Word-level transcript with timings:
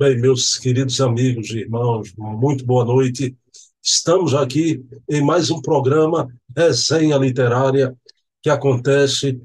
Bem, 0.00 0.16
meus 0.16 0.56
queridos 0.56 1.00
amigos 1.00 1.50
e 1.50 1.58
irmãos, 1.58 2.14
muito 2.16 2.64
boa 2.64 2.84
noite. 2.84 3.36
Estamos 3.82 4.32
aqui 4.32 4.80
em 5.10 5.20
mais 5.20 5.50
um 5.50 5.60
programa 5.60 6.32
Resenha 6.56 7.16
Literária, 7.16 7.92
que 8.40 8.48
acontece 8.48 9.42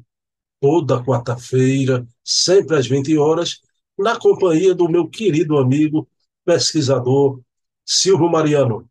toda 0.62 1.04
quarta-feira, 1.04 2.08
sempre 2.24 2.78
às 2.78 2.86
20 2.86 3.18
horas, 3.18 3.62
na 3.98 4.20
companhia 4.20 4.76
do 4.76 4.88
meu 4.88 5.10
querido 5.10 5.58
amigo, 5.58 6.08
pesquisador 6.46 7.42
Silvio 7.84 8.30
Mariano, 8.30 8.88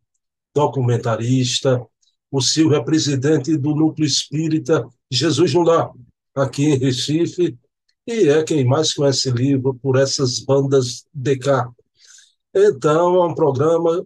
documentarista. 0.53 1.81
O 2.29 2.41
Silvio 2.41 2.75
é 2.75 2.83
presidente 2.83 3.55
do 3.55 3.73
Núcleo 3.73 4.05
Espírita 4.05 4.85
Jesus 5.09 5.53
Lar, 5.53 5.91
aqui 6.35 6.65
em 6.65 6.77
Recife, 6.77 7.57
e 8.05 8.29
é 8.29 8.43
quem 8.43 8.65
mais 8.65 8.93
conhece 8.93 9.31
livro 9.31 9.75
por 9.81 9.97
essas 9.97 10.39
bandas 10.39 11.05
de 11.13 11.37
cá. 11.37 11.69
Então, 12.53 13.15
é 13.15 13.25
um 13.25 13.33
programa 13.33 14.05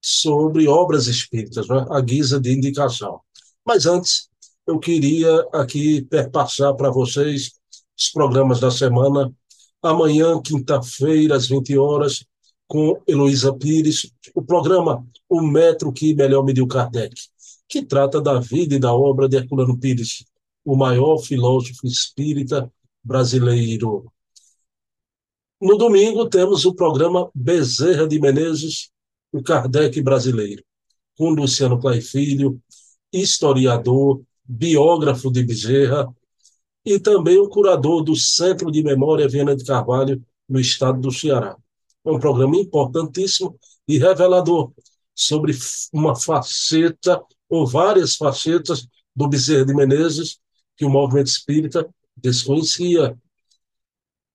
sobre 0.00 0.68
obras 0.68 1.06
espíritas, 1.06 1.68
né? 1.68 1.86
a 1.90 2.00
guisa 2.00 2.40
de 2.40 2.52
indicação. 2.52 3.20
Mas 3.64 3.86
antes, 3.86 4.28
eu 4.66 4.78
queria 4.78 5.46
aqui 5.52 6.02
perpassar 6.02 6.74
para 6.74 6.90
vocês 6.90 7.52
os 7.98 8.10
programas 8.10 8.60
da 8.60 8.70
semana. 8.70 9.32
Amanhã, 9.82 10.40
quinta-feira, 10.42 11.36
às 11.36 11.48
20 11.48 11.78
horas, 11.78 12.24
com 12.66 13.00
Heloísa 13.06 13.54
Pires, 13.54 14.10
o 14.34 14.42
programa 14.42 15.06
O 15.28 15.40
Metro 15.40 15.92
que 15.92 16.14
Melhor 16.14 16.44
Mediu 16.44 16.66
Kardec, 16.66 17.14
que 17.68 17.84
trata 17.84 18.20
da 18.20 18.40
vida 18.40 18.74
e 18.74 18.78
da 18.78 18.92
obra 18.92 19.28
de 19.28 19.36
Herculano 19.36 19.78
Pires, 19.78 20.24
o 20.64 20.76
maior 20.76 21.18
filósofo 21.18 21.86
espírita 21.86 22.70
brasileiro. 23.06 24.12
No 25.60 25.78
domingo, 25.78 26.28
temos 26.28 26.64
o 26.64 26.74
programa 26.74 27.30
Bezerra 27.32 28.06
de 28.06 28.20
Menezes, 28.20 28.90
o 29.32 29.40
Kardec 29.42 30.02
brasileiro, 30.02 30.62
com 31.16 31.30
Luciano 31.30 31.78
Clay 31.80 32.00
Filho, 32.00 32.60
historiador, 33.12 34.22
biógrafo 34.44 35.30
de 35.30 35.44
Bezerra, 35.44 36.12
e 36.84 36.98
também 36.98 37.38
o 37.38 37.48
curador 37.48 38.02
do 38.02 38.14
Centro 38.16 38.70
de 38.70 38.82
Memória 38.82 39.28
Viana 39.28 39.56
de 39.56 39.64
Carvalho, 39.64 40.22
no 40.48 40.60
estado 40.60 41.00
do 41.00 41.10
Ceará. 41.10 41.56
É 42.04 42.10
um 42.10 42.18
programa 42.18 42.56
importantíssimo 42.56 43.58
e 43.88 43.98
revelador 43.98 44.72
sobre 45.14 45.56
uma 45.92 46.14
faceta 46.14 47.22
ou 47.48 47.66
várias 47.66 48.16
facetas 48.16 48.86
do 49.14 49.28
Bezerra 49.28 49.64
de 49.64 49.74
Menezes 49.74 50.38
que 50.76 50.84
o 50.84 50.90
movimento 50.90 51.28
espírita 51.28 51.88
desconhecia. 52.16 53.18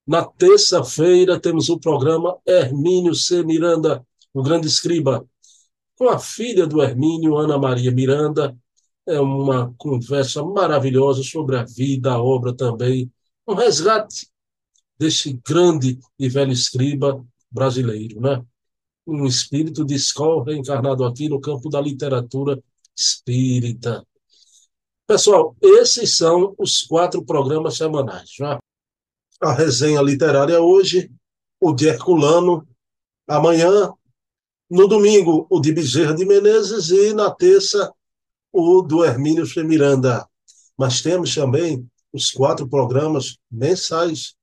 Na 0.06 0.26
terça-feira 0.26 1.40
temos 1.40 1.70
o 1.70 1.80
programa 1.80 2.38
Hermínio 2.46 3.16
C. 3.16 3.44
Miranda, 3.44 4.06
o 4.34 4.42
grande 4.42 4.68
escriba, 4.68 5.26
com 5.96 6.09
a 6.09 6.20
filha 6.20 6.66
do 6.66 6.82
Hermínio, 6.82 7.38
Ana 7.38 7.58
Maria 7.58 7.92
Miranda. 7.92 8.58
É 9.06 9.20
uma 9.20 9.74
conversa 9.78 10.44
maravilhosa 10.44 11.24
sobre 11.24 11.58
a 11.58 11.64
vida, 11.64 12.12
a 12.12 12.22
obra 12.22 12.54
também, 12.54 13.12
um 13.48 13.54
resgate 13.54 14.28
deste 14.98 15.40
grande 15.46 16.00
e 16.18 16.30
velho 16.30 16.52
escriba 16.52 17.26
brasileiro, 17.50 18.22
né? 18.22 18.44
Um 19.06 19.26
espírito 19.26 19.84
de 19.84 19.96
escola 19.96 20.46
reencarnado 20.46 21.04
aqui 21.04 21.28
no 21.28 21.42
campo 21.42 21.70
da 21.70 21.82
literatura 21.82 22.62
espírita. 22.96 24.06
Pessoal, 25.12 25.58
esses 25.62 26.16
são 26.16 26.56
os 26.58 26.84
quatro 26.84 27.22
programas 27.22 27.76
semanais. 27.76 28.30
Né? 28.40 28.58
A 29.42 29.52
resenha 29.52 30.02
literária 30.02 30.62
hoje, 30.62 31.12
o 31.59 31.73
de 31.73 31.90
Herculano, 31.90 32.66
amanhã, 33.28 33.92
no 34.70 34.88
domingo, 34.88 35.45
o 35.50 35.59
de 35.59 35.73
Bezerra 35.73 36.16
de 36.16 36.23
Menezes 36.23 36.92
e 36.92 37.12
na 37.12 37.30
terça, 37.30 37.92
o 38.53 38.81
do 38.81 39.03
Hermínio 39.03 39.44
Miranda. 39.66 40.25
Mas 40.78 41.02
temos 41.02 41.35
também 41.35 41.85
os 42.14 42.31
quatro 42.31 42.66
programas 42.69 43.35
mensais. 43.52 44.35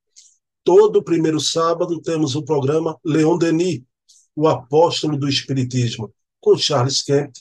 Todo 0.62 1.03
primeiro 1.03 1.41
sábado 1.41 1.98
temos 2.03 2.37
o 2.37 2.44
programa 2.44 2.94
Leon 3.03 3.38
Denis, 3.38 3.81
o 4.37 4.47
apóstolo 4.47 5.16
do 5.16 5.31
Espiritismo, 5.31 6.12
com 6.38 6.59
Charles 6.59 7.03
Kemp, 7.03 7.32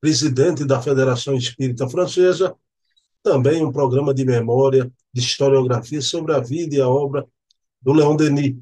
presidente 0.00 0.64
da 0.64 0.82
Federação 0.82 1.36
Espírita 1.36 1.88
Francesa, 1.88 2.56
também 3.22 3.64
um 3.64 3.72
programa 3.72 4.12
de 4.12 4.24
memória, 4.24 4.90
de 5.12 5.20
historiografia 5.20 6.00
sobre 6.00 6.34
a 6.34 6.40
vida 6.40 6.76
e 6.76 6.80
a 6.80 6.88
obra 6.88 7.26
do 7.80 7.92
Leon 7.92 8.16
Denis. 8.16 8.56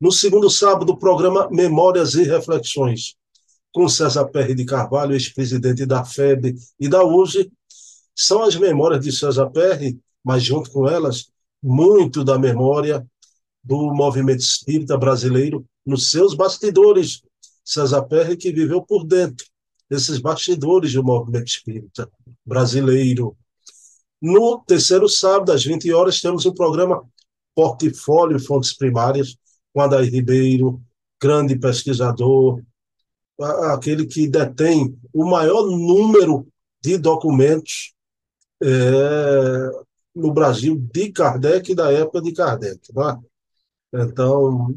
No 0.00 0.10
segundo 0.10 0.48
sábado, 0.48 0.92
o 0.92 0.96
programa 0.96 1.48
Memórias 1.50 2.14
e 2.14 2.22
Reflexões, 2.22 3.14
com 3.72 3.88
César 3.88 4.26
Perry 4.26 4.54
de 4.54 4.64
Carvalho, 4.64 5.12
ex-presidente 5.12 5.84
da 5.84 6.04
FEB 6.04 6.54
e 6.78 6.88
da 6.88 7.04
USE. 7.04 7.50
São 8.14 8.42
as 8.42 8.56
memórias 8.56 9.04
de 9.04 9.12
César 9.12 9.50
Perry, 9.50 9.98
mas 10.24 10.42
junto 10.42 10.70
com 10.70 10.88
elas, 10.88 11.30
muito 11.62 12.24
da 12.24 12.38
memória 12.38 13.06
do 13.62 13.92
movimento 13.92 14.40
espírita 14.40 14.96
brasileiro 14.96 15.64
nos 15.84 16.10
seus 16.10 16.34
bastidores. 16.34 17.22
César 17.64 18.02
Perry 18.02 18.36
que 18.36 18.52
viveu 18.52 18.82
por 18.82 19.04
dentro 19.04 19.46
desses 19.88 20.18
bastidores 20.18 20.92
do 20.92 21.04
movimento 21.04 21.48
espírita 21.48 22.10
brasileiro, 22.44 23.36
no 24.20 24.58
terceiro 24.66 25.08
sábado, 25.08 25.52
às 25.52 25.64
20 25.64 25.92
horas, 25.92 26.20
temos 26.20 26.44
o 26.44 26.54
programa 26.54 27.02
Portfólio 27.54 28.38
Fontes 28.38 28.76
Primárias, 28.76 29.36
com 29.72 29.80
Adair 29.80 30.10
Ribeiro, 30.12 30.80
grande 31.20 31.58
pesquisador, 31.58 32.62
aquele 33.72 34.06
que 34.06 34.28
detém 34.28 34.98
o 35.12 35.24
maior 35.24 35.66
número 35.66 36.46
de 36.82 36.98
documentos 36.98 37.94
é, 38.62 39.70
no 40.14 40.32
Brasil 40.32 40.76
de 40.76 41.10
Kardec 41.12 41.74
da 41.74 41.92
época 41.92 42.20
de 42.20 42.32
Kardec. 42.32 42.80
É? 43.94 44.02
Então, 44.02 44.74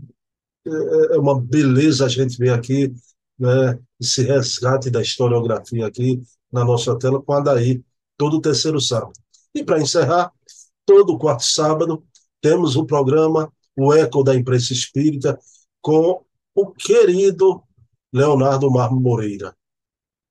é, 0.65 1.15
é 1.15 1.17
uma 1.17 1.39
beleza 1.39 2.05
a 2.05 2.09
gente 2.09 2.37
ver 2.37 2.51
aqui 2.51 2.93
né, 3.37 3.79
esse 3.99 4.23
resgate 4.23 4.89
da 4.89 5.01
historiografia 5.01 5.85
aqui 5.87 6.21
na 6.51 6.63
nossa 6.63 6.97
tela 6.97 7.21
com 7.21 7.33
Adair, 7.33 7.83
todo 8.17 8.37
o 8.37 8.41
terceiro 8.41 8.79
sábado. 8.79 9.22
E 9.53 9.63
para 9.63 9.81
encerrar, 9.81 10.31
todo 10.85 11.17
quarto 11.17 11.43
sábado 11.43 12.03
temos 12.41 12.75
o 12.75 12.85
programa 12.85 13.51
O 13.75 13.93
Eco 13.93 14.23
da 14.23 14.35
Imprensa 14.35 14.73
Espírita 14.73 15.39
com 15.81 16.23
o 16.55 16.71
querido 16.71 17.63
Leonardo 18.11 18.69
Marmo 18.69 18.99
Moreira. 18.99 19.55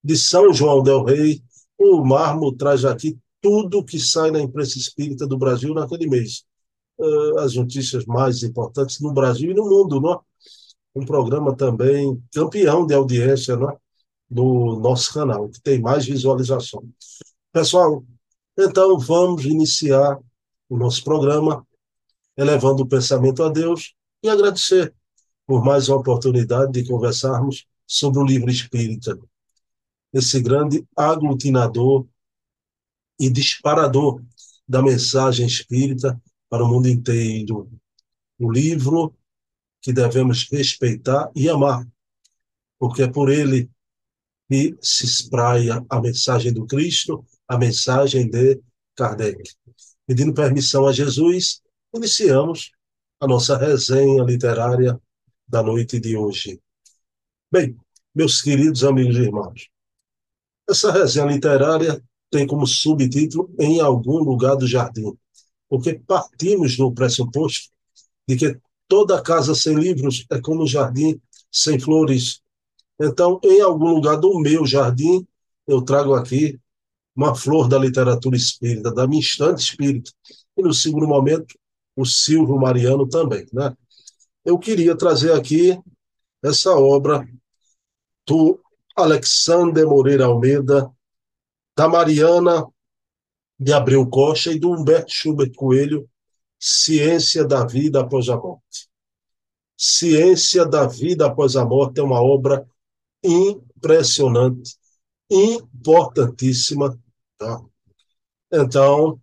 De 0.02 0.16
São 0.16 0.52
João 0.52 0.82
del 0.82 1.04
Rei, 1.04 1.42
o 1.78 2.04
Marmo 2.04 2.52
traz 2.52 2.84
aqui 2.84 3.18
tudo 3.40 3.84
que 3.84 3.98
sai 3.98 4.30
na 4.30 4.40
imprensa 4.40 4.78
espírita 4.78 5.26
do 5.26 5.36
Brasil 5.36 5.74
naquele 5.74 6.08
mês. 6.08 6.44
Uh, 6.98 7.38
as 7.40 7.56
notícias 7.56 8.06
mais 8.06 8.42
importantes 8.42 9.00
no 9.00 9.12
Brasil 9.12 9.50
e 9.50 9.54
no 9.54 9.68
mundo, 9.68 10.00
não 10.00 10.12
é? 10.12 10.18
Um 10.94 11.04
programa 11.04 11.56
também 11.56 12.22
campeão 12.32 12.86
de 12.86 12.94
audiência 12.94 13.56
não 13.56 13.70
é? 13.70 13.76
do 14.30 14.78
nosso 14.80 15.12
canal, 15.12 15.48
que 15.48 15.60
tem 15.60 15.80
mais 15.80 16.06
visualização. 16.06 16.82
Pessoal, 17.52 18.04
então, 18.58 18.98
vamos 18.98 19.44
iniciar 19.44 20.18
o 20.68 20.76
nosso 20.76 21.02
programa 21.02 21.66
elevando 22.36 22.82
o 22.82 22.88
pensamento 22.88 23.42
a 23.42 23.48
Deus 23.48 23.94
e 24.22 24.28
agradecer 24.28 24.94
por 25.46 25.64
mais 25.64 25.88
uma 25.88 25.98
oportunidade 25.98 26.72
de 26.72 26.86
conversarmos 26.86 27.66
sobre 27.86 28.20
o 28.20 28.24
livro 28.24 28.50
espírita, 28.50 29.18
esse 30.12 30.40
grande 30.40 30.86
aglutinador 30.96 32.06
e 33.18 33.28
disparador 33.30 34.22
da 34.66 34.82
mensagem 34.82 35.46
espírita 35.46 36.20
para 36.48 36.64
o 36.64 36.68
mundo 36.68 36.88
inteiro. 36.88 37.70
O 38.38 38.50
livro 38.50 39.14
que 39.80 39.92
devemos 39.92 40.48
respeitar 40.50 41.30
e 41.34 41.48
amar, 41.48 41.86
porque 42.78 43.02
é 43.02 43.08
por 43.08 43.30
ele 43.30 43.70
que 44.48 44.76
se 44.80 45.04
espraia 45.04 45.84
a 45.88 46.00
mensagem 46.00 46.52
do 46.52 46.66
Cristo 46.66 47.26
a 47.48 47.58
mensagem 47.58 48.28
de 48.28 48.60
Kardec. 48.96 49.42
Pedindo 50.06 50.34
permissão 50.34 50.86
a 50.86 50.92
Jesus, 50.92 51.62
iniciamos 51.94 52.72
a 53.20 53.26
nossa 53.26 53.56
resenha 53.56 54.22
literária 54.24 55.00
da 55.46 55.62
noite 55.62 56.00
de 56.00 56.16
hoje. 56.16 56.60
Bem, 57.50 57.76
meus 58.14 58.40
queridos 58.40 58.84
amigos 58.84 59.16
e 59.16 59.20
irmãos, 59.20 59.68
essa 60.68 60.90
resenha 60.90 61.26
literária 61.26 62.02
tem 62.30 62.46
como 62.46 62.66
subtítulo 62.66 63.54
Em 63.58 63.80
Algum 63.80 64.18
Lugar 64.18 64.56
do 64.56 64.66
Jardim, 64.66 65.16
porque 65.68 65.94
partimos 65.94 66.76
do 66.76 66.92
pressuposto 66.92 67.70
de 68.26 68.36
que 68.36 68.58
toda 68.88 69.22
casa 69.22 69.54
sem 69.54 69.74
livros 69.74 70.26
é 70.30 70.40
como 70.40 70.62
um 70.62 70.66
jardim 70.66 71.20
sem 71.50 71.78
flores. 71.78 72.40
Então, 73.00 73.40
em 73.42 73.60
algum 73.60 73.94
lugar 73.94 74.16
do 74.16 74.38
meu 74.38 74.66
jardim, 74.66 75.26
eu 75.66 75.82
trago 75.82 76.14
aqui 76.14 76.58
uma 77.14 77.34
flor 77.34 77.68
da 77.68 77.78
literatura 77.78 78.36
espírita, 78.36 78.92
da 78.92 79.06
minha 79.06 79.20
instante 79.20 79.62
espírita. 79.62 80.10
E 80.56 80.62
no 80.62 80.72
segundo 80.72 81.06
momento, 81.06 81.54
o 81.94 82.04
Silvio 82.04 82.56
Mariano 82.58 83.06
também. 83.08 83.46
Né? 83.52 83.74
eu 84.44 84.58
queria 84.58 84.96
trazer 84.96 85.32
aqui 85.32 85.78
essa 86.42 86.74
obra 86.74 87.26
do 88.26 88.60
Alexander 88.96 89.86
Moreira 89.86 90.26
Almeida, 90.26 90.90
da 91.76 91.88
Mariana 91.88 92.66
de 93.58 93.72
Abreu 93.72 94.06
Costa 94.06 94.50
e 94.50 94.58
do 94.58 94.72
Humberto 94.72 95.12
Schubert 95.12 95.52
Coelho, 95.54 96.08
Ciência 96.58 97.44
da 97.44 97.64
Vida 97.64 98.00
Após 98.00 98.28
a 98.28 98.36
Morte. 98.36 98.88
Ciência 99.76 100.66
da 100.66 100.86
Vida 100.86 101.26
Após 101.26 101.56
a 101.56 101.64
Morte 101.64 102.00
é 102.00 102.02
uma 102.02 102.20
obra 102.20 102.66
impressionante, 103.22 104.76
importantíssima. 105.32 106.98
Tá? 107.38 107.60
Então, 108.52 109.20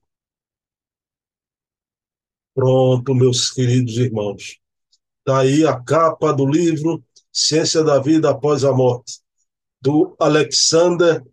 pronto, 2.54 3.16
meus 3.16 3.52
queridos 3.52 3.98
irmãos. 3.98 4.60
Está 5.20 5.40
aí 5.40 5.66
a 5.66 5.80
capa 5.80 6.34
do 6.34 6.46
livro 6.46 7.04
Ciência 7.32 7.84
da 7.84 8.00
Vida 8.00 8.32
Após 8.32 8.64
a 8.64 8.74
Morte, 8.74 9.20
do 9.82 10.16
Alexander 10.20 11.24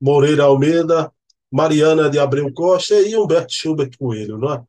Moreira 0.00 0.44
Almeida, 0.44 1.12
Mariana 1.50 2.10
de 2.10 2.18
Abreu 2.18 2.52
Costa 2.52 3.00
e 3.00 3.16
Humberto 3.16 3.52
Schubert 3.52 3.96
Coelho, 3.96 4.36
não 4.36 4.52
é? 4.52 4.62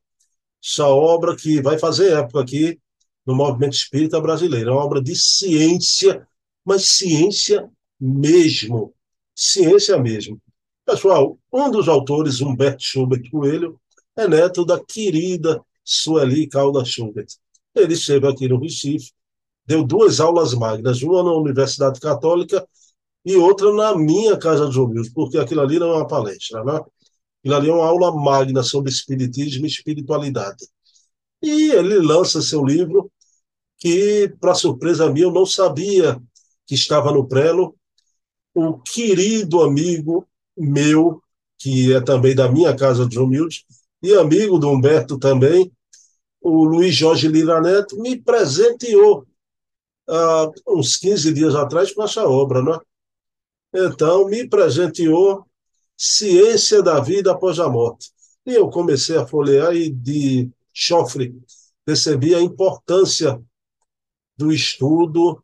Essa 0.63 0.87
obra 0.87 1.35
que 1.35 1.61
vai 1.61 1.77
fazer 1.77 2.13
época 2.13 2.41
aqui 2.41 2.79
no 3.25 3.35
movimento 3.35 3.73
espírita 3.73 4.21
brasileiro. 4.21 4.69
É 4.69 4.73
uma 4.73 4.85
obra 4.85 5.01
de 5.01 5.15
ciência, 5.15 6.27
mas 6.63 6.85
ciência 6.85 7.69
mesmo. 7.99 8.94
Ciência 9.35 9.97
mesmo. 9.99 10.41
Pessoal, 10.85 11.37
um 11.51 11.69
dos 11.69 11.87
autores, 11.87 12.41
Humberto 12.41 12.83
Schubert 12.83 13.29
Coelho, 13.29 13.79
é 14.15 14.27
neto 14.27 14.65
da 14.65 14.79
querida 14.83 15.61
Sueli 15.83 16.47
Calda 16.47 16.85
Schubert. 16.85 17.27
Ele 17.73 17.93
esteve 17.93 18.27
aqui 18.27 18.47
no 18.47 18.59
Recife, 18.59 19.11
deu 19.65 19.83
duas 19.83 20.19
aulas 20.19 20.53
magnas, 20.53 21.01
uma 21.01 21.21
na 21.23 21.33
Universidade 21.33 21.99
Católica 21.99 22.65
e 23.25 23.35
outra 23.35 23.73
na 23.73 23.97
minha 23.97 24.37
casa 24.37 24.69
de 24.69 24.79
ouvidos, 24.79 25.09
porque 25.09 25.37
aquilo 25.37 25.61
ali 25.61 25.79
não 25.79 25.89
é 25.89 25.97
uma 25.97 26.07
palestra, 26.07 26.63
né? 26.63 26.79
Aquilo 27.39 27.55
ali 27.55 27.69
é 27.69 27.73
uma 27.73 27.85
aula 27.85 28.15
magna 28.15 28.63
sobre 28.63 28.91
espiritismo 28.91 29.65
e 29.65 29.69
espiritualidade. 29.69 30.65
E 31.41 31.71
ele 31.71 31.99
lança 31.99 32.41
seu 32.41 32.63
livro, 32.63 33.11
que, 33.77 34.33
para 34.39 34.55
surpresa 34.55 35.11
minha, 35.11 35.25
eu 35.25 35.31
não 35.31 35.45
sabia 35.45 36.21
que 36.65 36.75
estava 36.75 37.11
no 37.11 37.27
prelo. 37.27 37.75
O 38.55 38.79
querido 38.79 39.61
amigo 39.61 40.27
meu, 40.57 41.21
que 41.59 41.93
é 41.93 42.01
também 42.01 42.33
da 42.33 42.51
minha 42.51 42.75
casa 42.75 43.05
de 43.07 43.19
humildes, 43.19 43.65
e 44.01 44.13
amigo 44.13 44.57
do 44.57 44.69
Humberto 44.69 45.19
também, 45.19 45.71
o 46.41 46.63
Luiz 46.63 46.95
Jorge 46.95 47.27
Lira 47.27 47.61
Neto, 47.61 47.99
me 47.99 48.15
presenteou 48.15 49.27
há 50.07 50.49
uns 50.67 50.95
15 50.97 51.33
dias 51.33 51.53
atrás 51.53 51.93
com 51.93 52.03
essa 52.03 52.27
obra, 52.27 52.63
né? 52.63 52.79
Então, 53.73 54.27
me 54.27 54.47
presenteou 54.47 55.45
Ciência 55.97 56.81
da 56.81 56.99
Vida 56.99 57.31
Após 57.31 57.59
a 57.59 57.69
Morte. 57.69 58.11
E 58.45 58.53
eu 58.53 58.69
comecei 58.69 59.17
a 59.17 59.27
folhear 59.27 59.75
e 59.75 59.89
de 59.89 60.49
chofre 60.71 61.35
percebi 61.85 62.33
a 62.33 62.41
importância 62.41 63.39
do 64.35 64.51
estudo 64.51 65.41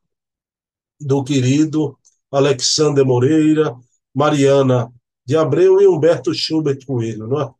do 1.00 1.24
querido 1.24 1.98
Alexander 2.32 3.06
Moreira, 3.06 3.76
Mariana 4.14 4.92
de 5.26 5.36
Abreu 5.36 5.82
e 5.82 5.88
Humberto 5.88 6.34
Schubert 6.34 6.86
Coelho, 6.86 7.28
não 7.28 7.42
é? 7.42 7.54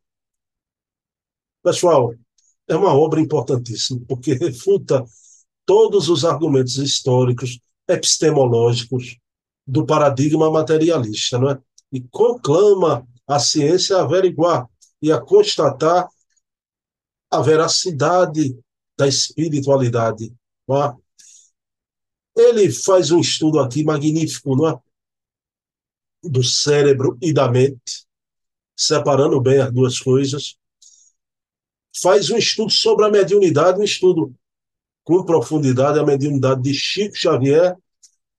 Pessoal, 1.62 2.12
é 2.66 2.74
uma 2.74 2.92
obra 2.94 3.20
importantíssima, 3.20 4.00
porque 4.08 4.34
refuta 4.34 5.04
todos 5.64 6.08
os 6.08 6.24
argumentos 6.24 6.76
históricos, 6.76 7.60
epistemológicos, 7.88 9.16
do 9.66 9.86
paradigma 9.86 10.50
materialista, 10.50 11.38
não 11.38 11.50
é? 11.50 11.58
E 11.92 12.00
conclama 12.00 13.06
a 13.26 13.38
ciência 13.38 13.96
a 13.96 14.02
averiguar 14.02 14.68
e 15.00 15.12
a 15.12 15.20
constatar 15.20 16.08
a 17.30 17.40
veracidade 17.40 18.58
da 18.96 19.06
espiritualidade. 19.06 20.34
Não 20.66 20.82
é? 20.82 20.96
Ele 22.36 22.70
faz 22.70 23.10
um 23.10 23.20
estudo 23.20 23.60
aqui 23.60 23.84
magnífico, 23.84 24.56
não 24.56 24.68
é? 24.68 24.78
Do 26.22 26.42
cérebro 26.42 27.18
e 27.20 27.32
da 27.32 27.50
mente, 27.50 28.06
separando 28.76 29.40
bem 29.40 29.58
as 29.58 29.72
duas 29.72 29.98
coisas. 29.98 30.56
Faz 32.00 32.30
um 32.30 32.36
estudo 32.36 32.70
sobre 32.70 33.04
a 33.04 33.10
mediunidade, 33.10 33.78
um 33.78 33.84
estudo 33.84 34.34
com 35.04 35.24
profundidade, 35.24 35.98
a 35.98 36.04
mediunidade 36.04 36.62
de 36.62 36.72
Chico 36.72 37.16
Xavier 37.16 37.76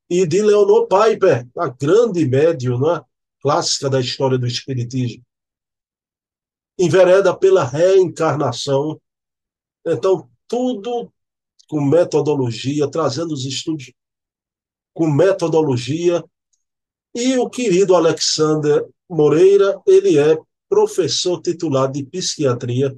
e 0.10 0.26
de 0.26 0.42
Leonor 0.42 0.88
Piper, 0.88 1.48
a 1.58 1.68
grande 1.68 2.26
médium 2.26 2.80
né, 2.80 3.02
clássica 3.42 3.90
da 3.90 4.00
história 4.00 4.38
do 4.38 4.48
Espiritismo. 4.48 5.24
Envereda 6.80 7.36
pela 7.38 7.64
reencarnação. 7.64 9.00
Então, 9.86 10.30
tudo 10.48 11.13
com 11.74 11.82
metodologia, 11.82 12.88
trazendo 12.88 13.34
os 13.34 13.46
estudos 13.46 13.92
com 14.94 15.08
metodologia. 15.08 16.24
E 17.16 17.36
o 17.38 17.50
querido 17.50 17.96
Alexander 17.96 18.88
Moreira, 19.10 19.82
ele 19.88 20.20
é 20.20 20.38
professor 20.70 21.42
titular 21.42 21.92
de 21.92 22.04
psiquiatria. 22.04 22.96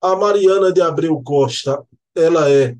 A 0.00 0.16
Mariana 0.16 0.72
de 0.72 0.80
Abreu 0.80 1.22
Costa, 1.22 1.80
ela 2.16 2.50
é 2.50 2.76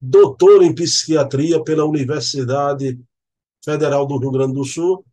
doutor 0.00 0.62
em 0.62 0.74
psiquiatria 0.74 1.62
pela 1.62 1.84
Universidade 1.84 2.98
Federal 3.62 4.06
do 4.06 4.16
Rio 4.16 4.30
Grande 4.30 4.54
do 4.54 4.64
Sul, 4.64 5.04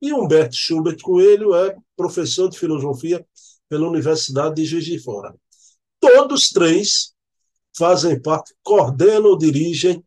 e 0.00 0.12
Humberto 0.12 0.54
Schubert 0.54 1.00
Coelho 1.00 1.54
é 1.54 1.74
professor 1.96 2.50
de 2.50 2.58
filosofia 2.58 3.26
pela 3.66 3.88
Universidade 3.88 4.56
de 4.56 4.66
Juiz 4.66 4.84
de 4.84 4.98
Fora. 4.98 5.34
Todos 5.98 6.50
três 6.50 7.15
fazem 7.76 8.20
parte, 8.20 8.54
coordenam 8.62 9.36
dirigem 9.36 10.04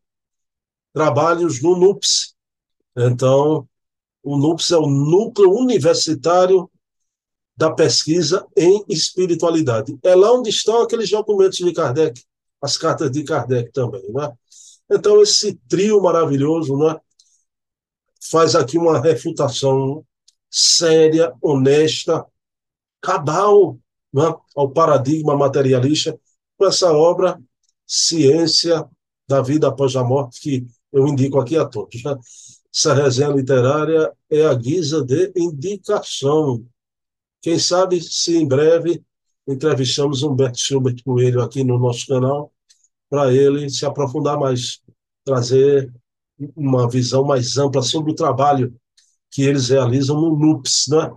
trabalhos 0.93 1.61
no 1.61 1.77
NUPS. 1.77 2.35
Então, 2.97 3.67
o 4.23 4.37
NUPS 4.37 4.71
é 4.71 4.77
o 4.77 4.87
Núcleo 4.87 5.51
Universitário 5.51 6.69
da 7.55 7.71
Pesquisa 7.71 8.45
em 8.55 8.83
Espiritualidade. 8.89 9.97
É 10.03 10.15
lá 10.15 10.31
onde 10.31 10.49
estão 10.49 10.81
aqueles 10.81 11.09
documentos 11.09 11.57
de 11.57 11.73
Kardec 11.73 12.21
as 12.61 12.77
cartas 12.77 13.11
de 13.11 13.23
Kardec 13.23 13.71
também. 13.71 14.03
Né? 14.11 14.31
Então, 14.91 15.21
esse 15.21 15.55
trio 15.67 16.01
maravilhoso 16.01 16.77
né, 16.77 16.99
faz 18.29 18.55
aqui 18.55 18.77
uma 18.77 18.99
refutação 18.99 20.05
séria, 20.49 21.33
honesta, 21.41 22.25
cabal 23.01 23.77
né, 24.11 24.33
ao 24.55 24.69
paradigma 24.71 25.37
materialista 25.37 26.19
com 26.57 26.65
essa 26.65 26.91
obra 26.91 27.39
Ciência 27.91 28.87
da 29.27 29.41
Vida 29.41 29.67
Após 29.67 29.95
a 29.95 30.03
Morte, 30.03 30.39
que 30.39 30.67
eu 30.93 31.07
indico 31.07 31.39
aqui 31.39 31.57
a 31.57 31.65
todos. 31.65 32.03
Né? 32.03 32.15
Essa 32.73 32.93
resenha 32.93 33.29
literária 33.29 34.13
é 34.29 34.45
a 34.45 34.53
guisa 34.53 35.03
de 35.03 35.31
indicação. 35.35 36.63
Quem 37.41 37.57
sabe 37.57 37.99
se 37.99 38.37
em 38.37 38.47
breve 38.47 39.03
entrevistamos 39.47 40.21
Humberto 40.21 40.59
Schubert 40.59 41.01
Coelho 41.03 41.41
aqui 41.41 41.63
no 41.63 41.79
nosso 41.79 42.05
canal, 42.05 42.53
para 43.09 43.33
ele 43.33 43.67
se 43.71 43.85
aprofundar 43.85 44.37
mais, 44.39 44.81
trazer 45.25 45.91
uma 46.55 46.87
visão 46.87 47.23
mais 47.23 47.57
ampla 47.57 47.81
sobre 47.81 48.11
o 48.11 48.15
trabalho 48.15 48.73
que 49.31 49.41
eles 49.41 49.69
realizam 49.69 50.21
no 50.21 50.37
NUPS, 50.37 50.85
né? 50.89 51.11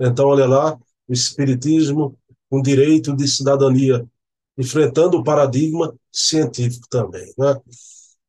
Então, 0.00 0.26
olha 0.26 0.46
lá, 0.46 0.78
o 1.06 1.12
Espiritismo, 1.12 2.18
um 2.50 2.62
direito 2.62 3.14
de 3.14 3.28
cidadania, 3.28 4.06
enfrentando 4.56 5.18
o 5.18 5.24
paradigma 5.24 5.94
científico 6.12 6.86
também, 6.88 7.32
né? 7.36 7.60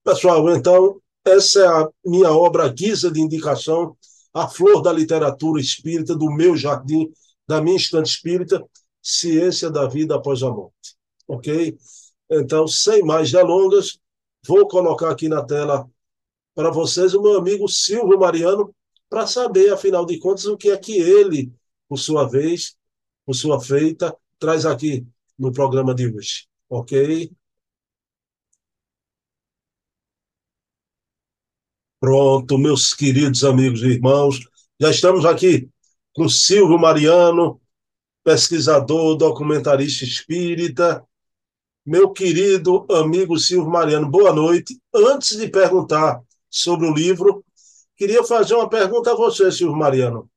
Pessoal, 0.04 0.50
então, 0.56 1.02
essa 1.24 1.60
é 1.60 1.68
a 1.68 1.90
minha 2.06 2.32
obra 2.32 2.68
guisa 2.70 3.12
de 3.12 3.20
indicação, 3.20 3.96
a 4.34 4.48
flor 4.48 4.82
da 4.82 4.92
literatura 4.92 5.62
espírita, 5.62 6.16
do 6.16 6.30
meu 6.32 6.56
jardim, 6.56 7.12
da 7.48 7.62
minha 7.62 7.78
estante 7.78 8.08
espírita, 8.08 8.64
Ciência 9.02 9.70
da 9.70 9.88
Vida 9.88 10.16
Após 10.16 10.42
a 10.44 10.50
Morte. 10.50 10.96
Ok? 11.28 11.78
Então, 12.30 12.68
sem 12.68 13.04
mais 13.04 13.32
delongas, 13.32 14.00
vou 14.46 14.68
colocar 14.68 15.12
aqui 15.12 15.28
na 15.28 15.44
tela 15.44 15.88
para 16.54 16.72
vocês 16.72 17.14
o 17.14 17.22
meu 17.22 17.38
amigo 17.38 17.68
Silvio 17.68 18.20
Mariano, 18.20 18.74
para 19.10 19.28
saber, 19.28 19.72
afinal 19.72 20.06
de 20.06 20.18
contas, 20.20 20.46
o 20.46 20.58
que 20.58 20.70
é 20.70 20.78
que 20.78 20.98
ele, 20.98 21.52
por 21.88 21.98
sua 21.98 22.28
vez, 22.28 22.76
por 23.26 23.34
sua 23.34 23.60
feita, 23.60 24.16
traz 24.40 24.66
aqui 24.66 25.06
no 25.38 25.52
programa 25.52 25.94
de 25.94 26.08
hoje. 26.08 26.48
Ok? 26.70 27.32
Pronto, 32.00 32.58
meus 32.58 32.94
queridos 32.94 33.44
amigos 33.44 33.82
e 33.82 33.88
irmãos, 33.88 34.40
já 34.80 34.92
estamos 34.92 35.26
aqui 35.26 35.70
com 36.14 36.30
Silvio 36.30 36.78
Mariano, 36.78 37.60
pesquisador, 38.24 39.16
documentarista 39.18 40.04
espírita, 40.04 41.04
meu 41.86 42.12
querido 42.12 42.86
amigo 42.92 43.38
Silvio 43.38 43.70
Mariano, 43.70 44.10
boa 44.10 44.34
noite. 44.34 44.80
Antes 44.94 45.38
de 45.38 45.48
perguntar 45.48 46.22
sobre 46.50 46.88
o 46.88 46.94
livro, 46.94 47.46
queria 47.96 48.24
fazer 48.24 48.56
uma 48.56 48.70
pergunta 48.70 49.12
a 49.12 49.16
você, 49.16 49.52
Silvio 49.52 49.78
Mariano. 49.78 50.30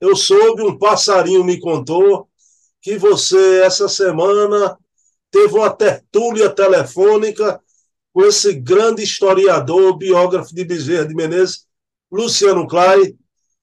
Eu 0.00 0.16
soube, 0.16 0.62
um 0.62 0.76
passarinho 0.76 1.44
me 1.44 1.60
contou 1.60 2.28
que 2.82 2.98
você, 2.98 3.62
essa 3.62 3.88
semana, 3.88 4.76
teve 5.30 5.54
uma 5.54 5.70
tertúlia 5.70 6.50
telefônica 6.50 7.62
com 8.12 8.22
esse 8.24 8.52
grande 8.52 9.02
historiador, 9.02 9.96
biógrafo 9.96 10.52
de 10.52 10.64
Bezerra 10.64 11.06
de 11.06 11.14
Menezes, 11.14 11.66
Luciano 12.10 12.66
Clay. 12.66 13.16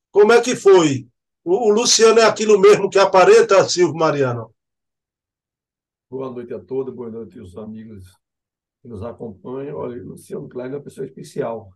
Como 0.09 0.31
é 0.31 0.41
que 0.41 0.55
foi? 0.55 1.05
O, 1.43 1.67
o 1.67 1.69
Luciano 1.69 2.19
é 2.19 2.23
aquilo 2.25 2.57
mesmo 2.57 2.89
que 2.89 2.97
aparenta, 2.97 3.67
Silvio 3.67 3.95
Mariano? 3.95 4.55
Boa 6.09 6.31
noite 6.31 6.53
a 6.53 6.59
todos, 6.59 6.95
boa 6.95 7.11
noite 7.11 7.37
aos 7.39 7.57
amigos 7.57 8.05
que 8.81 8.87
nos 8.87 9.03
acompanham. 9.03 9.77
Olha, 9.77 10.01
Luciano 10.01 10.47
Klein 10.47 10.71
é 10.71 10.75
uma 10.75 10.81
pessoa 10.81 11.05
especial. 11.05 11.69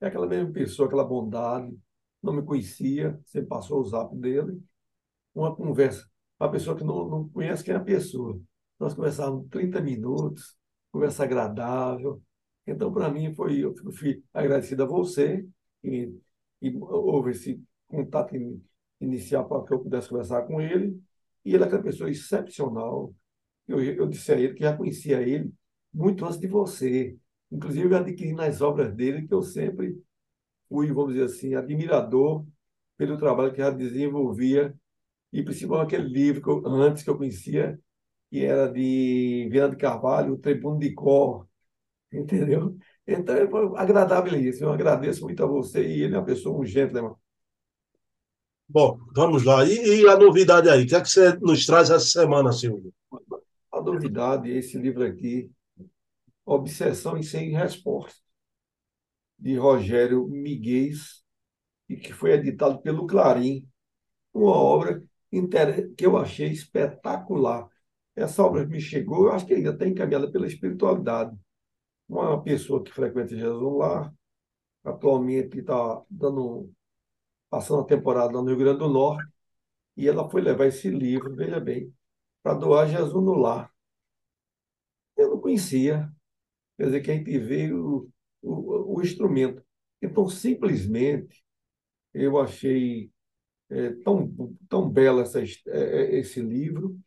É 0.00 0.06
aquela 0.06 0.26
mesma 0.26 0.52
pessoa, 0.52 0.86
aquela 0.86 1.04
bondade. 1.04 1.74
Não 2.22 2.34
me 2.34 2.42
conhecia, 2.42 3.18
você 3.24 3.40
passou 3.40 3.80
o 3.80 3.84
zap 3.84 4.14
dele. 4.14 4.62
Uma 5.34 5.56
conversa. 5.56 6.09
Uma 6.40 6.50
pessoa 6.50 6.74
que 6.74 6.82
não, 6.82 7.06
não 7.06 7.28
conhece 7.28 7.62
quem 7.62 7.74
é 7.74 7.76
a 7.76 7.80
pessoa. 7.80 8.40
Nós 8.78 8.94
conversávamos 8.94 9.46
30 9.50 9.80
minutos, 9.82 10.56
conversa 10.90 11.24
agradável. 11.24 12.22
Então, 12.66 12.90
para 12.92 13.10
mim, 13.10 13.34
foi, 13.34 13.58
eu 13.58 13.74
fui 13.92 14.24
agradecido 14.32 14.82
a 14.82 14.86
você 14.86 15.46
e, 15.84 16.10
e 16.62 16.74
houve 16.78 17.32
esse 17.32 17.62
contato 17.86 18.34
inicial 19.00 19.46
para 19.46 19.64
que 19.66 19.74
eu 19.74 19.80
pudesse 19.80 20.08
conversar 20.08 20.42
com 20.46 20.60
ele. 20.62 20.98
E 21.44 21.54
ele 21.54 21.62
é 21.62 21.66
aquela 21.66 21.82
pessoa 21.82 22.10
excepcional. 22.10 23.14
Eu, 23.68 23.82
eu 23.82 24.06
disse 24.08 24.32
a 24.32 24.38
ele 24.38 24.54
que 24.54 24.62
já 24.62 24.74
conhecia 24.74 25.20
ele 25.20 25.52
muito 25.92 26.24
antes 26.24 26.38
de 26.38 26.46
você. 26.46 27.18
Inclusive, 27.52 27.94
adquiri 27.94 28.32
nas 28.32 28.62
obras 28.62 28.94
dele, 28.94 29.26
que 29.26 29.34
eu 29.34 29.42
sempre 29.42 30.00
fui, 30.68 30.92
vamos 30.92 31.12
dizer 31.12 31.26
assim, 31.26 31.54
admirador 31.54 32.46
pelo 32.96 33.18
trabalho 33.18 33.52
que 33.52 33.58
já 33.58 33.70
desenvolvia, 33.70 34.74
e 35.32 35.42
principalmente 35.42 35.94
aquele 35.94 36.08
livro 36.08 36.42
que 36.42 36.48
eu, 36.48 36.66
antes 36.66 37.02
que 37.02 37.10
eu 37.10 37.16
conhecia, 37.16 37.78
que 38.30 38.44
era 38.44 38.70
de 38.72 39.48
Viana 39.50 39.70
de 39.70 39.76
Carvalho, 39.76 40.34
O 40.34 40.38
Tribuno 40.38 40.78
de 40.78 40.92
Cor, 40.92 41.46
entendeu? 42.12 42.76
Então, 43.06 43.34
é 43.34 43.80
agradável 43.80 44.38
isso. 44.40 44.62
Eu 44.62 44.72
agradeço 44.72 45.24
muito 45.24 45.42
a 45.42 45.46
você 45.46 45.86
e 45.86 46.02
ele 46.02 46.14
é 46.14 46.18
uma 46.18 46.24
pessoa, 46.24 46.58
um 46.58 46.64
gentleman. 46.64 47.14
Bom, 48.68 49.00
vamos 49.14 49.42
lá. 49.44 49.64
E, 49.64 50.02
e, 50.02 50.08
a 50.08 50.16
novidade 50.16 50.68
aí? 50.68 50.84
O 50.84 50.86
que 50.86 50.94
é 50.94 51.00
que 51.00 51.10
você 51.10 51.36
nos 51.38 51.66
traz 51.66 51.90
essa 51.90 52.06
semana, 52.06 52.52
Silvio? 52.52 52.94
A 53.72 53.82
novidade 53.82 54.50
é 54.50 54.58
esse 54.58 54.78
livro 54.78 55.04
aqui, 55.04 55.50
Obsessão 56.44 57.16
e 57.16 57.24
Sem 57.24 57.50
Resposta, 57.50 58.20
de 59.36 59.56
Rogério 59.56 60.24
Miguel, 60.28 60.94
e 61.88 61.96
que 61.96 62.12
foi 62.12 62.32
editado 62.32 62.80
pelo 62.80 63.08
Clarim. 63.08 63.66
Uma 64.32 64.52
obra 64.52 65.02
que 65.96 66.06
eu 66.06 66.16
achei 66.16 66.48
espetacular. 66.50 67.68
Essa 68.16 68.42
obra 68.44 68.66
me 68.66 68.80
chegou, 68.80 69.26
eu 69.26 69.32
acho 69.32 69.46
que 69.46 69.54
ainda 69.54 69.70
está 69.70 69.86
encaminhada 69.86 70.30
pela 70.30 70.46
espiritualidade. 70.46 71.36
Uma 72.08 72.42
pessoa 72.42 72.82
que 72.82 72.92
frequenta 72.92 73.36
Jesus 73.36 73.78
lá, 73.78 74.12
atualmente 74.84 75.58
está 75.60 76.02
dando, 76.10 76.72
passando 77.48 77.82
a 77.82 77.86
temporada 77.86 78.32
no 78.32 78.44
Rio 78.44 78.58
Grande 78.58 78.80
do 78.80 78.88
Norte, 78.88 79.30
e 79.96 80.08
ela 80.08 80.28
foi 80.28 80.40
levar 80.42 80.66
esse 80.66 80.90
livro, 80.90 81.34
veja 81.34 81.60
bem, 81.60 81.94
para 82.42 82.54
doar 82.58 82.88
Jesus 82.88 83.12
no 83.12 83.34
lar. 83.34 83.72
Eu 85.16 85.30
não 85.30 85.40
conhecia. 85.40 86.10
Quer 86.76 86.86
dizer, 86.86 87.00
que 87.02 87.10
a 87.10 87.14
gente 87.14 87.38
vê 87.38 87.72
o, 87.72 88.08
o, 88.42 88.96
o 88.96 89.02
instrumento. 89.02 89.62
Então, 90.02 90.28
simplesmente, 90.28 91.44
eu 92.14 92.38
achei 92.38 93.12
é, 93.70 93.90
tão, 94.04 94.56
tão 94.68 94.90
belo 94.90 95.20
essa, 95.20 95.40
é, 95.40 96.18
esse 96.18 96.40
livro, 96.40 96.98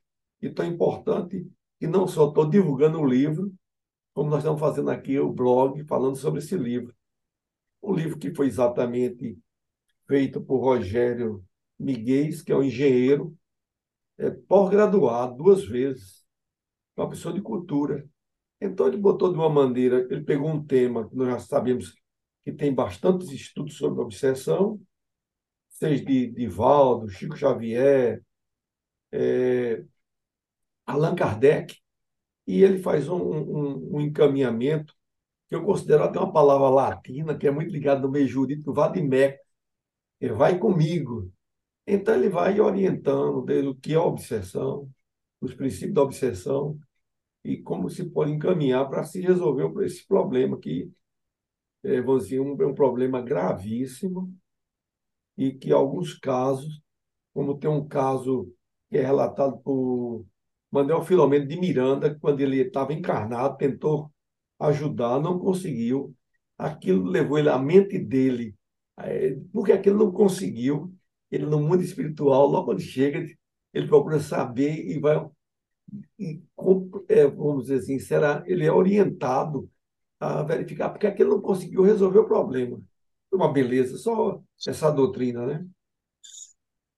e 0.41 0.49
tão 0.49 0.65
importante 0.65 1.47
que 1.79 1.87
não 1.87 2.07
só 2.07 2.27
estou 2.27 2.49
divulgando 2.49 2.99
o 2.99 3.05
livro, 3.05 3.53
como 4.13 4.29
nós 4.29 4.39
estamos 4.39 4.59
fazendo 4.59 4.89
aqui 4.89 5.19
o 5.19 5.31
blog 5.31 5.83
falando 5.85 6.15
sobre 6.15 6.39
esse 6.39 6.55
livro. 6.55 6.93
Um 7.81 7.93
livro 7.93 8.17
que 8.17 8.33
foi 8.33 8.47
exatamente 8.47 9.37
feito 10.07 10.41
por 10.41 10.59
Rogério 10.59 11.43
Miguel, 11.79 12.29
que 12.45 12.51
é 12.51 12.55
um 12.55 12.63
engenheiro, 12.63 13.35
é, 14.17 14.29
pós-graduado 14.29 15.37
duas 15.37 15.65
vezes, 15.65 16.23
uma 16.95 17.09
pessoa 17.09 17.33
de 17.33 17.41
cultura. 17.41 18.07
Então 18.61 18.87
ele 18.87 18.97
botou 18.97 19.31
de 19.31 19.37
uma 19.37 19.49
maneira, 19.49 20.07
ele 20.09 20.23
pegou 20.23 20.49
um 20.49 20.63
tema 20.63 21.09
que 21.09 21.15
nós 21.15 21.27
já 21.27 21.39
sabemos 21.39 21.93
que 22.43 22.51
tem 22.51 22.73
bastantes 22.73 23.31
estudos 23.31 23.77
sobre 23.77 24.01
obsessão, 24.01 24.79
seja 25.83 26.05
de, 26.05 26.31
de 26.31 26.47
Valdo, 26.47 27.09
Chico 27.09 27.35
Xavier, 27.35 28.23
é, 29.11 29.83
Allan 30.85 31.15
Kardec, 31.15 31.77
e 32.47 32.63
ele 32.63 32.79
faz 32.79 33.09
um, 33.09 33.17
um, 33.17 33.97
um, 33.97 34.01
encaminhamento 34.01 34.93
que 35.49 35.55
eu 35.55 35.63
considero 35.63 36.03
até 36.03 36.19
uma 36.19 36.31
palavra 36.31 36.69
latina, 36.69 37.37
que 37.37 37.47
é 37.47 37.51
muito 37.51 37.71
ligada 37.71 38.01
no 38.01 38.11
meio 38.11 38.27
jurídico, 38.27 38.73
vadimeco, 38.73 39.43
que 40.19 40.31
vai 40.31 40.57
comigo. 40.57 41.31
Então 41.85 42.15
ele 42.15 42.29
vai 42.29 42.59
orientando 42.59 43.41
desde 43.43 43.67
o 43.67 43.75
que 43.75 43.93
é 43.93 43.99
obsessão, 43.99 44.89
os 45.41 45.53
princípios 45.53 45.93
da 45.93 46.03
obsessão 46.03 46.79
e 47.43 47.57
como 47.57 47.89
se 47.89 48.05
pode 48.09 48.31
encaminhar 48.31 48.89
para 48.89 49.03
se 49.03 49.21
resolver 49.21 49.85
esse 49.85 50.07
problema 50.07 50.57
que, 50.57 50.89
é, 51.83 52.01
vamos 52.01 52.25
dizer, 52.25 52.39
um, 52.39 52.61
é 52.61 52.65
um 52.65 52.75
problema 52.75 53.21
gravíssimo 53.21 54.33
e 55.37 55.53
que 55.53 55.71
alguns 55.71 56.13
casos, 56.13 56.81
como 57.33 57.57
tem 57.57 57.69
um 57.69 57.87
caso 57.87 58.51
que 58.89 58.97
é 58.97 59.01
relatado 59.01 59.57
por 59.59 60.25
Manuel 60.71 61.03
Filomeno 61.03 61.47
de 61.47 61.59
Miranda, 61.59 62.15
quando 62.19 62.41
ele 62.41 62.61
estava 62.61 62.93
encarnado, 62.93 63.57
tentou 63.57 64.11
ajudar, 64.59 65.19
não 65.19 65.39
conseguiu. 65.39 66.15
Aquilo 66.57 67.05
levou 67.05 67.37
ele, 67.39 67.49
a 67.49 67.57
mente 67.59 67.99
dele, 67.99 68.55
é, 68.97 69.37
porque 69.51 69.71
aquilo 69.71 69.99
não 69.99 70.11
conseguiu. 70.11 70.93
Ele, 71.31 71.45
no 71.45 71.59
mundo 71.59 71.83
espiritual, 71.83 72.47
logo 72.47 72.65
quando 72.67 72.81
chega, 72.81 73.25
ele 73.73 73.87
procura 73.87 74.19
saber 74.19 74.85
e 74.85 74.99
vai. 74.99 75.23
E, 76.19 76.41
é, 77.09 77.27
vamos 77.27 77.63
dizer 77.63 77.79
assim, 77.79 77.99
será, 77.99 78.43
ele 78.47 78.65
é 78.65 78.71
orientado 78.71 79.69
a 80.19 80.43
verificar, 80.43 80.89
porque 80.89 81.07
aquilo 81.07 81.31
não 81.31 81.41
conseguiu 81.41 81.83
resolver 81.83 82.19
o 82.19 82.27
problema. 82.27 82.79
Uma 83.33 83.51
beleza, 83.51 83.97
só 83.97 84.39
essa 84.67 84.91
doutrina, 84.91 85.45
né? 85.45 85.65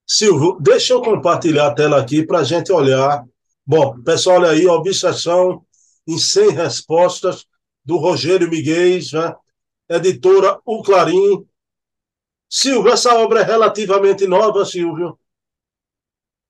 Silvio, 0.06 0.60
deixa 0.62 0.94
eu 0.94 1.01
compartilhar 1.01 1.68
a 1.68 1.74
tela 1.74 2.00
aqui 2.00 2.25
para 2.25 2.39
a 2.39 2.44
gente 2.44 2.72
olhar 2.72 3.25
Bom, 3.68 4.00
pessoal, 4.04 4.42
olha 4.42 4.51
aí, 4.51 4.68
Obsessão 4.68 5.65
em 6.08 6.20
100 6.20 6.51
Respostas, 6.51 7.48
do 7.84 7.98
Rogério 7.98 8.48
Miguel, 8.48 9.00
né? 9.12 9.34
editora 9.89 10.60
O 10.63 10.84
Clarim. 10.84 11.44
Silvio, 12.48 12.92
essa 12.92 13.15
obra 13.15 13.39
é 13.39 13.44
relativamente 13.44 14.27
nova, 14.27 14.63
Silvio? 14.65 15.18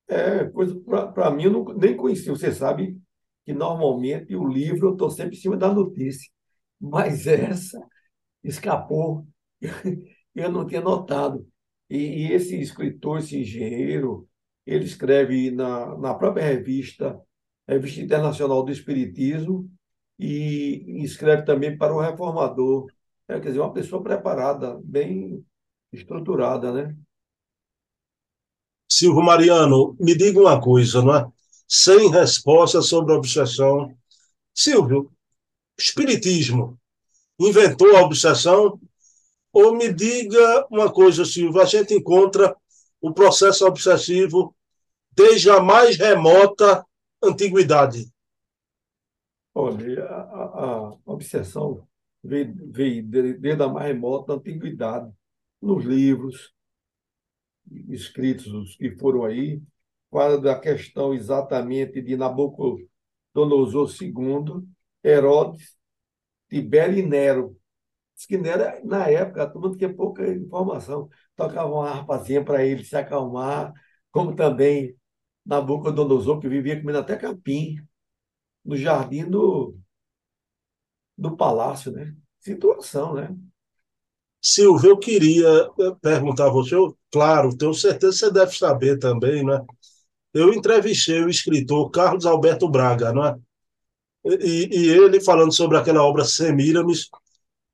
É, 0.10 0.44
para 1.14 1.32
mim, 1.32 1.46
eu 1.46 1.52
não, 1.52 1.64
nem 1.74 1.96
conhecia. 1.96 2.34
Você 2.34 2.52
sabe 2.52 3.00
que 3.46 3.54
normalmente 3.54 4.36
o 4.36 4.46
livro 4.46 4.90
eu 4.90 4.92
estou 4.92 5.10
sempre 5.10 5.38
em 5.38 5.40
cima 5.40 5.56
da 5.56 5.74
notícia, 5.74 6.30
mas 6.80 7.26
essa 7.28 7.82
escapou, 8.44 9.26
eu 10.36 10.52
não 10.52 10.66
tinha 10.66 10.82
notado. 10.82 11.48
E, 11.90 11.98
e 11.98 12.34
esse 12.34 12.60
escritor, 12.60 13.20
esse 13.20 13.38
engenheiro, 13.40 14.28
ele 14.66 14.86
escreve 14.86 15.52
na, 15.52 15.98
na 15.98 16.14
própria 16.14 16.44
revista, 16.44 17.20
Revista 17.68 18.02
Internacional 18.02 18.64
do 18.64 18.72
Espiritismo, 18.72 19.70
e 20.18 21.04
escreve 21.04 21.44
também 21.44 21.78
para 21.78 21.94
o 21.94 22.00
Reformador. 22.00 22.88
É, 23.28 23.40
quer 23.40 23.50
dizer, 23.50 23.60
uma 23.60 23.74
pessoa 23.74 24.02
preparada, 24.02 24.80
bem 24.84 25.44
estruturada, 25.92 26.72
né? 26.72 26.96
Silvio 28.90 29.24
Mariano, 29.24 29.96
me 30.00 30.16
diga 30.16 30.40
uma 30.40 30.62
coisa, 30.62 31.02
não 31.02 31.16
é? 31.16 31.28
Sem 31.68 32.10
resposta 32.12 32.82
sobre 32.82 33.14
a 33.14 33.18
obsessão. 33.18 33.96
Silvio, 34.54 35.12
Espiritismo 35.78 36.80
inventou 37.40 37.96
a 37.96 38.02
obsessão? 38.02 38.80
Ou 39.56 39.74
me 39.74 39.94
diga 39.94 40.68
uma 40.70 40.92
coisa, 40.92 41.24
Silvio, 41.24 41.62
a 41.62 41.66
gente 41.66 41.94
encontra 41.94 42.54
o 43.00 43.14
processo 43.14 43.66
obsessivo 43.66 44.54
desde 45.14 45.50
a 45.50 45.62
mais 45.62 45.96
remota 45.96 46.86
antiguidade? 47.24 48.12
Olha, 49.54 50.04
a, 50.04 50.90
a 50.90 50.98
obsessão 51.06 51.88
veio, 52.22 52.54
veio 52.70 53.02
desde 53.08 53.64
a 53.64 53.70
mais 53.70 53.88
remota 53.88 54.34
antiguidade, 54.34 55.10
nos 55.62 55.86
livros 55.86 56.54
escritos, 57.88 58.48
os 58.48 58.76
que 58.76 58.92
foram 58.98 59.24
aí, 59.24 59.62
fala 60.12 60.38
da 60.38 60.60
questão 60.60 61.14
exatamente 61.14 62.02
de 62.02 62.18
Nabucodonosor, 62.18 62.90
Donosor 63.34 63.90
II, 64.02 64.68
Herodes, 65.02 65.78
Tibério 66.50 66.98
e 66.98 67.04
Nero. 67.04 67.58
Nero, 68.32 68.86
na 68.88 69.10
época, 69.10 69.48
todo 69.48 69.62
mundo 69.62 69.78
tinha 69.78 69.94
pouca 69.94 70.26
informação. 70.28 71.10
Tocava 71.36 71.68
uma 71.70 71.90
harpazinha 71.90 72.44
para 72.44 72.66
ele 72.66 72.84
se 72.84 72.96
acalmar, 72.96 73.74
como 74.12 74.36
também 74.36 74.96
Nabucodonosor, 75.46 76.40
que 76.40 76.48
vivia 76.50 76.80
comendo 76.80 77.00
até 77.00 77.16
capim 77.18 77.78
no 78.64 78.76
jardim 78.78 79.30
do, 79.30 79.78
do 81.18 81.36
palácio, 81.36 81.92
né? 81.92 82.16
Situação, 82.40 83.16
né? 83.16 83.36
Silvio, 84.42 84.92
eu 84.92 84.98
queria 84.98 85.48
eh, 85.80 85.96
perguntar 86.02 86.48
a 86.48 86.50
você, 86.50 86.76
eu, 86.76 86.96
claro, 87.12 87.56
tenho 87.58 87.74
certeza 87.74 88.12
que 88.14 88.20
você 88.20 88.32
deve 88.32 88.56
saber 88.56 89.00
também, 89.00 89.44
né? 89.44 89.60
Eu 90.34 90.54
entrevistei 90.54 91.24
o 91.24 91.30
escritor 91.30 91.90
Carlos 91.90 92.26
Alberto 92.26 92.70
Braga, 92.70 93.12
não 93.12 93.26
é? 93.26 93.36
E, 94.26 94.70
e 94.72 94.90
ele, 94.90 95.22
falando 95.22 95.54
sobre 95.54 95.78
aquela 95.78 96.04
obra 96.04 96.26
Semiramis, 96.26 97.10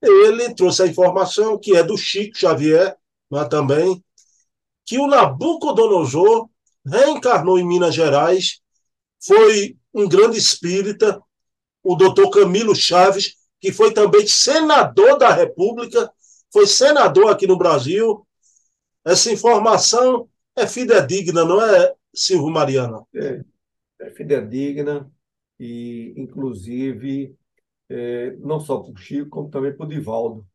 ele 0.02 0.54
trouxe 0.54 0.82
a 0.82 0.86
informação 0.86 1.58
que 1.58 1.76
é 1.76 1.82
do 1.82 1.96
Chico 1.96 2.36
Xavier, 2.36 2.96
não 3.30 3.40
é, 3.40 3.48
também, 3.48 4.02
que 4.84 4.98
o 4.98 5.06
Nabucodonosor 5.06 6.48
reencarnou 6.84 7.58
em 7.58 7.66
Minas 7.66 7.94
Gerais, 7.94 8.60
foi 9.24 9.76
um 9.94 10.08
grande 10.08 10.38
espírita, 10.38 11.22
o 11.82 11.94
doutor 11.94 12.30
Camilo 12.30 12.74
Chaves, 12.74 13.36
que 13.60 13.72
foi 13.72 13.94
também 13.94 14.26
senador 14.26 15.16
da 15.16 15.32
República, 15.32 16.10
foi 16.52 16.66
senador 16.66 17.30
aqui 17.30 17.46
no 17.46 17.56
Brasil. 17.56 18.26
Essa 19.04 19.30
informação 19.32 20.28
é 20.56 20.66
fidedigna, 20.66 21.44
não 21.44 21.62
é, 21.62 21.94
Silvio 22.12 22.50
Mariano? 22.50 23.06
É, 23.14 23.40
é 24.00 24.10
fidedigna 24.10 25.10
e, 25.58 26.12
inclusive, 26.16 27.36
é, 27.92 28.36
não 28.38 28.58
só 28.58 28.80
para 28.80 28.90
o 28.90 28.96
Chico, 28.96 29.28
como 29.28 29.50
também 29.50 29.76
para 29.76 29.84
o 29.84 29.88
Divaldo. 29.88 30.46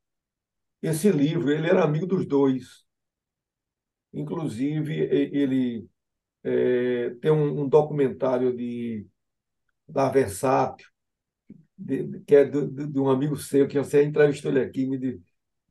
Esse 0.81 1.11
livro, 1.11 1.51
ele 1.51 1.67
era 1.67 1.83
amigo 1.83 2.07
dos 2.07 2.25
dois. 2.25 2.83
Inclusive, 4.11 4.93
ele 4.95 5.87
é, 6.43 7.11
tem 7.21 7.29
um, 7.29 7.61
um, 7.61 7.69
documentário 7.69 8.55
de, 8.55 9.05
da 9.87 10.09
Versátil, 10.09 10.87
de, 11.77 12.19
que 12.21 12.35
é 12.35 12.43
de, 12.43 12.87
de, 12.87 12.99
um 12.99 13.09
amigo 13.09 13.37
seu, 13.37 13.67
que 13.67 13.77
você 13.77 14.03
entrevistou 14.03 14.49
ele 14.51 14.61
aqui. 14.61 14.87
Me, 14.87 15.21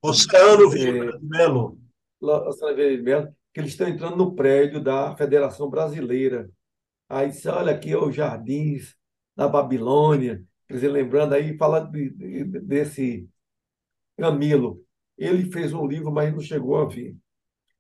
Oceano 0.01 0.71
Vieira 0.71 1.19
de 1.19 1.27
Melo. 1.27 1.81
Oceano 2.21 2.77
Vieira 2.77 2.97
de 2.97 3.03
Melo, 3.03 3.37
que 3.53 3.59
eles 3.59 3.73
estão 3.73 3.89
entrando 3.89 4.17
no 4.17 4.37
prédio 4.37 4.81
da 4.81 5.17
Federação 5.17 5.69
Brasileira. 5.69 6.49
Aí 7.09 7.31
disse, 7.31 7.49
olha 7.49 7.73
aqui 7.73 7.91
é 7.91 7.99
os 7.99 8.15
jardins 8.15 8.97
da 9.35 9.49
Babilônia, 9.49 10.45
dizer, 10.75 10.89
lembrando 10.89 11.35
aí, 11.35 11.57
fala 11.57 11.81
de, 11.81 12.11
de, 12.11 12.45
desse 12.61 13.29
Camilo. 14.17 14.85
Ele 15.17 15.51
fez 15.51 15.73
um 15.73 15.87
livro, 15.87 16.11
mas 16.13 16.33
não 16.33 16.41
chegou 16.41 16.77
a 16.77 16.87
ver. 16.87 17.17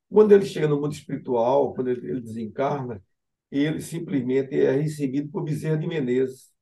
Quando 0.09 0.33
ele 0.33 0.47
chega 0.47 0.69
no 0.69 0.81
mundo 0.81 0.93
espiritual, 0.93 1.75
quando 1.75 1.89
ele, 1.91 2.09
ele 2.09 2.21
desencarna, 2.21 3.03
ele 3.51 3.81
simplesmente 3.81 4.55
é 4.55 4.73
recebido 4.73 5.31
por 5.31 5.43
Bezerra 5.45 5.79
de 5.79 5.87
Menezes. 5.87 6.53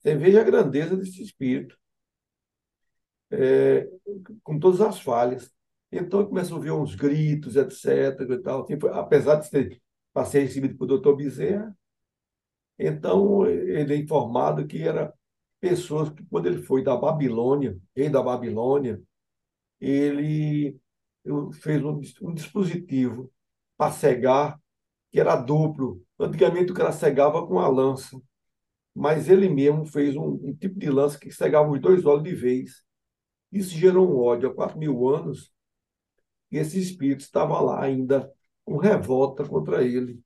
Você 0.00 0.16
veja 0.16 0.40
a 0.40 0.44
grandeza 0.44 0.96
desse 0.96 1.22
espírito, 1.22 1.76
é, 3.30 3.88
com 4.42 4.58
todas 4.58 4.80
as 4.80 5.00
falhas. 5.00 5.52
Então, 5.90 6.26
começa 6.26 6.52
a 6.52 6.56
ouvir 6.56 6.70
uns 6.70 6.94
gritos, 6.94 7.56
etc. 7.56 8.20
E 8.30 8.38
tal. 8.38 8.62
Assim, 8.62 8.74
apesar 8.92 9.36
de 9.36 9.48
ser, 9.48 9.82
ser 10.26 10.40
recebido 10.40 10.76
por 10.76 10.86
doutor 10.86 11.16
Bezerra, 11.16 11.76
então 12.78 13.46
ele 13.46 13.94
é 13.94 13.96
informado 13.96 14.66
que 14.66 14.82
era 14.82 15.12
pessoas 15.60 16.10
que, 16.10 16.24
quando 16.26 16.46
ele 16.46 16.62
foi 16.62 16.82
da 16.82 16.96
Babilônia, 16.96 17.78
rei 17.94 18.08
da 18.08 18.22
Babilônia, 18.22 19.02
ele 19.80 20.78
fez 21.60 21.82
um, 21.84 22.00
um 22.22 22.34
dispositivo 22.34 23.32
para 23.76 23.92
cegar, 23.92 24.60
que 25.10 25.20
era 25.20 25.36
duplo. 25.36 26.02
Antigamente 26.18 26.72
o 26.72 26.74
cara 26.74 26.92
cegava 26.92 27.46
com 27.46 27.58
a 27.58 27.68
lança, 27.68 28.20
mas 28.94 29.28
ele 29.28 29.48
mesmo 29.48 29.84
fez 29.84 30.16
um, 30.16 30.40
um 30.42 30.54
tipo 30.54 30.78
de 30.78 30.90
lança 30.90 31.18
que 31.18 31.30
cegava 31.30 31.70
os 31.70 31.80
dois 31.80 32.04
olhos 32.06 32.24
de 32.24 32.34
vez. 32.34 32.82
Isso 33.52 33.70
gerou 33.70 34.08
um 34.08 34.18
ódio 34.18 34.48
há 34.50 34.54
quatro 34.54 34.78
mil 34.78 35.08
anos, 35.08 35.52
e 36.50 36.58
esse 36.58 36.78
espírito 36.78 37.20
estava 37.20 37.60
lá 37.60 37.82
ainda 37.82 38.32
com 38.64 38.76
revolta 38.76 39.44
contra 39.46 39.84
ele. 39.84 40.20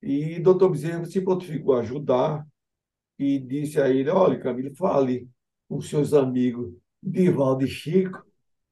E 0.00 0.38
doutor 0.38 0.70
Bezerra 0.70 1.04
se 1.04 1.20
prontificou 1.20 1.74
a 1.74 1.80
ajudar 1.80 2.46
e 3.18 3.38
disse 3.38 3.80
a 3.80 3.88
ele, 3.88 4.10
olha, 4.10 4.38
Camilo, 4.38 4.74
fale 4.76 5.28
com 5.68 5.80
seus 5.80 6.14
amigos 6.14 6.72
Divaldo 7.02 7.64
e 7.64 7.68
Chico, 7.68 8.24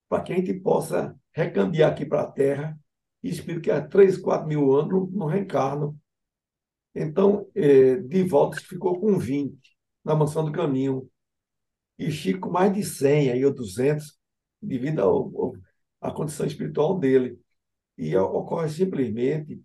para 0.08 0.22
que 0.22 0.32
a 0.32 0.36
gente 0.36 0.54
possa 0.54 1.18
recambiar 1.32 1.92
aqui 1.92 2.06
para 2.06 2.22
a 2.22 2.30
Terra. 2.30 2.78
Espírito 3.22 3.62
que 3.62 3.70
há 3.70 3.86
3, 3.86 4.18
4 4.18 4.46
mil 4.46 4.72
anos 4.72 5.12
não, 5.12 5.26
reencarnam. 5.26 5.96
Então, 6.94 7.48
é, 7.54 7.96
Divaldo 7.96 8.56
ficou 8.56 9.00
com 9.00 9.18
20 9.18 9.58
na 10.04 10.14
Mansão 10.14 10.44
do 10.44 10.52
Caminho. 10.52 11.08
E 11.98 12.10
Chico 12.10 12.50
mais 12.50 12.72
de 12.72 12.84
100, 12.84 13.32
aí, 13.32 13.44
ou 13.44 13.52
200, 13.52 14.18
devido 14.62 15.00
ao, 15.00 15.16
ao, 15.40 15.52
à 16.00 16.12
condição 16.12 16.46
espiritual 16.46 16.98
dele. 16.98 17.38
E 17.98 18.16
ocorre 18.16 18.68
simplesmente 18.68 19.60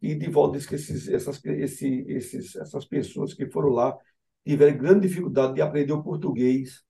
e 0.00 0.14
Divaldo 0.14 0.56
diz 0.56 0.66
que 0.66 0.74
esses, 0.74 1.08
essas, 1.08 1.42
esse, 1.44 2.04
esses, 2.08 2.54
essas 2.56 2.84
pessoas 2.84 3.34
que 3.34 3.46
foram 3.50 3.70
lá 3.70 3.96
tiveram 4.46 4.78
grande 4.78 5.08
dificuldade 5.08 5.54
de 5.54 5.60
aprender 5.60 5.92
o 5.92 6.02
português. 6.02 6.84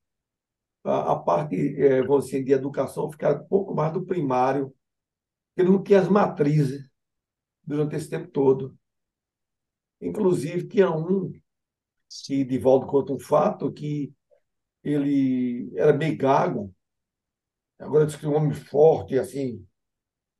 A, 0.83 1.13
a 1.13 1.15
parte, 1.19 1.55
é, 1.55 2.01
dizer, 2.01 2.43
de 2.43 2.51
educação 2.51 3.11
ficaram 3.11 3.41
um 3.41 3.47
pouco 3.47 3.73
mais 3.73 3.91
do 3.91 4.05
primário. 4.05 4.73
Ele 5.55 5.69
não 5.69 5.81
tinha 5.81 5.99
as 5.99 6.07
matrizes 6.07 6.87
durante 7.63 7.95
esse 7.95 8.09
tempo 8.09 8.29
todo. 8.29 8.77
Inclusive, 9.99 10.67
tinha 10.67 10.91
um 10.91 11.31
que 12.25 12.45
Divaldo 12.45 12.85
conta 12.85 13.11
um 13.11 13.19
fato 13.19 13.71
que 13.73 14.13
ele 14.83 15.69
era 15.75 15.91
meio 15.91 16.15
gago, 16.15 16.73
agora 17.77 18.05
diz 18.05 18.15
que 18.15 18.25
um 18.25 18.35
homem 18.35 18.53
forte, 18.53 19.19
assim, 19.19 19.65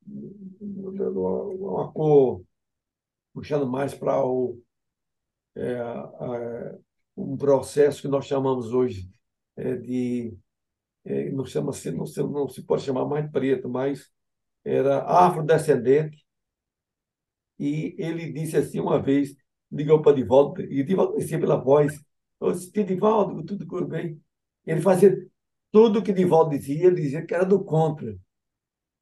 uma 0.08 1.92
cor 1.92 2.42
puxando 3.34 3.68
mais 3.68 3.94
para 3.94 4.24
o, 4.24 4.58
é, 5.56 6.80
um 7.18 7.36
processo 7.36 8.02
que 8.02 8.08
nós 8.08 8.26
chamamos 8.26 8.74
hoje 8.74 9.10
é, 9.56 9.76
de. 9.76 10.38
É, 11.06 11.32
não, 11.32 11.46
chama 11.46 11.74
-se, 11.74 11.92
não, 11.92 12.06
se, 12.06 12.22
não 12.22 12.48
se 12.50 12.64
pode 12.64 12.84
chamar 12.84 13.06
mais 13.06 13.30
preto, 13.32 13.70
mas 13.70 14.10
era 14.64 15.04
afrodescendente. 15.04 16.26
E 17.60 17.96
ele 17.98 18.32
disse 18.32 18.58
assim 18.58 18.80
uma 18.80 19.02
vez, 19.02 19.36
ligou 19.72 20.02
para 20.02 20.16
Divaldo, 20.16 20.62
e 20.62 20.84
Divaldo 20.84 21.14
conhecia 21.14 21.40
pela 21.40 21.56
voz, 21.58 22.00
eu 22.40 22.52
disse, 22.52 22.72
Divaldo, 22.84 23.44
tudo 23.44 23.86
bem. 23.88 24.22
Ele 24.66 24.82
fazia 24.82 25.18
tudo 25.72 26.04
que 26.04 26.14
Divaldo 26.14 26.52
dizia, 26.52 26.88
ele 26.88 27.02
dizia 27.02 27.26
que 27.26 27.34
era 27.34 27.46
do 27.46 27.64
contra. 27.64 28.16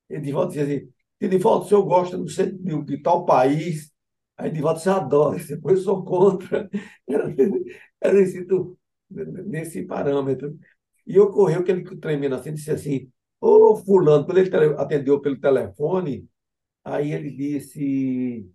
E 0.10 0.19
Divaldo 0.19 0.54
dizia 0.54 0.63
assim, 0.63 0.93
Divaldo, 1.30 1.65
o 1.65 1.67
senhor 1.67 1.84
gosta 1.86 2.17
de, 2.17 2.51
de, 2.54 2.84
de 2.86 3.01
tal 3.01 3.25
país, 3.25 3.93
Aí 4.38 4.51
Divaldo 4.51 4.80
você 4.80 4.89
adora, 4.89 5.38
depois 5.43 5.82
sou 5.84 6.04
contra. 6.04 6.69
Era, 7.08 7.34
nesse 9.10 9.84
parâmetro. 9.84 10.58
E 11.06 11.20
ocorreu 11.20 11.63
que 11.63 11.72
ele 11.72 11.84
tremendo 12.00 12.36
assim, 12.36 12.54
disse 12.54 12.72
assim, 12.72 13.12
ô 13.39 13.76
fulano, 13.78 14.26
quando 14.26 14.39
ele 14.39 14.50
atendeu 14.78 15.22
pelo 15.22 15.39
telefone, 15.39 16.28
aí 16.84 17.13
ele 17.13 17.32
disse, 17.32 18.50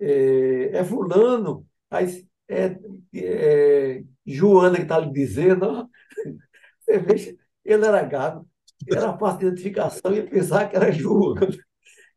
é, 0.00 0.78
é 0.78 0.84
fulano, 0.84 1.66
aí 1.90 2.26
é, 2.48 2.78
é 3.14 4.04
Joana 4.26 4.76
que 4.76 4.82
está 4.82 4.98
lhe 4.98 5.12
dizendo, 5.12 5.88
você 6.80 6.98
vê, 6.98 7.38
ele 7.64 7.86
era 7.86 8.02
gago, 8.04 8.48
era 8.88 9.16
fácil 9.18 9.40
de 9.40 9.46
identificação 9.46 10.14
e 10.14 10.22
pensar 10.22 10.68
que 10.68 10.76
era 10.76 10.92
Joana, 10.92 11.48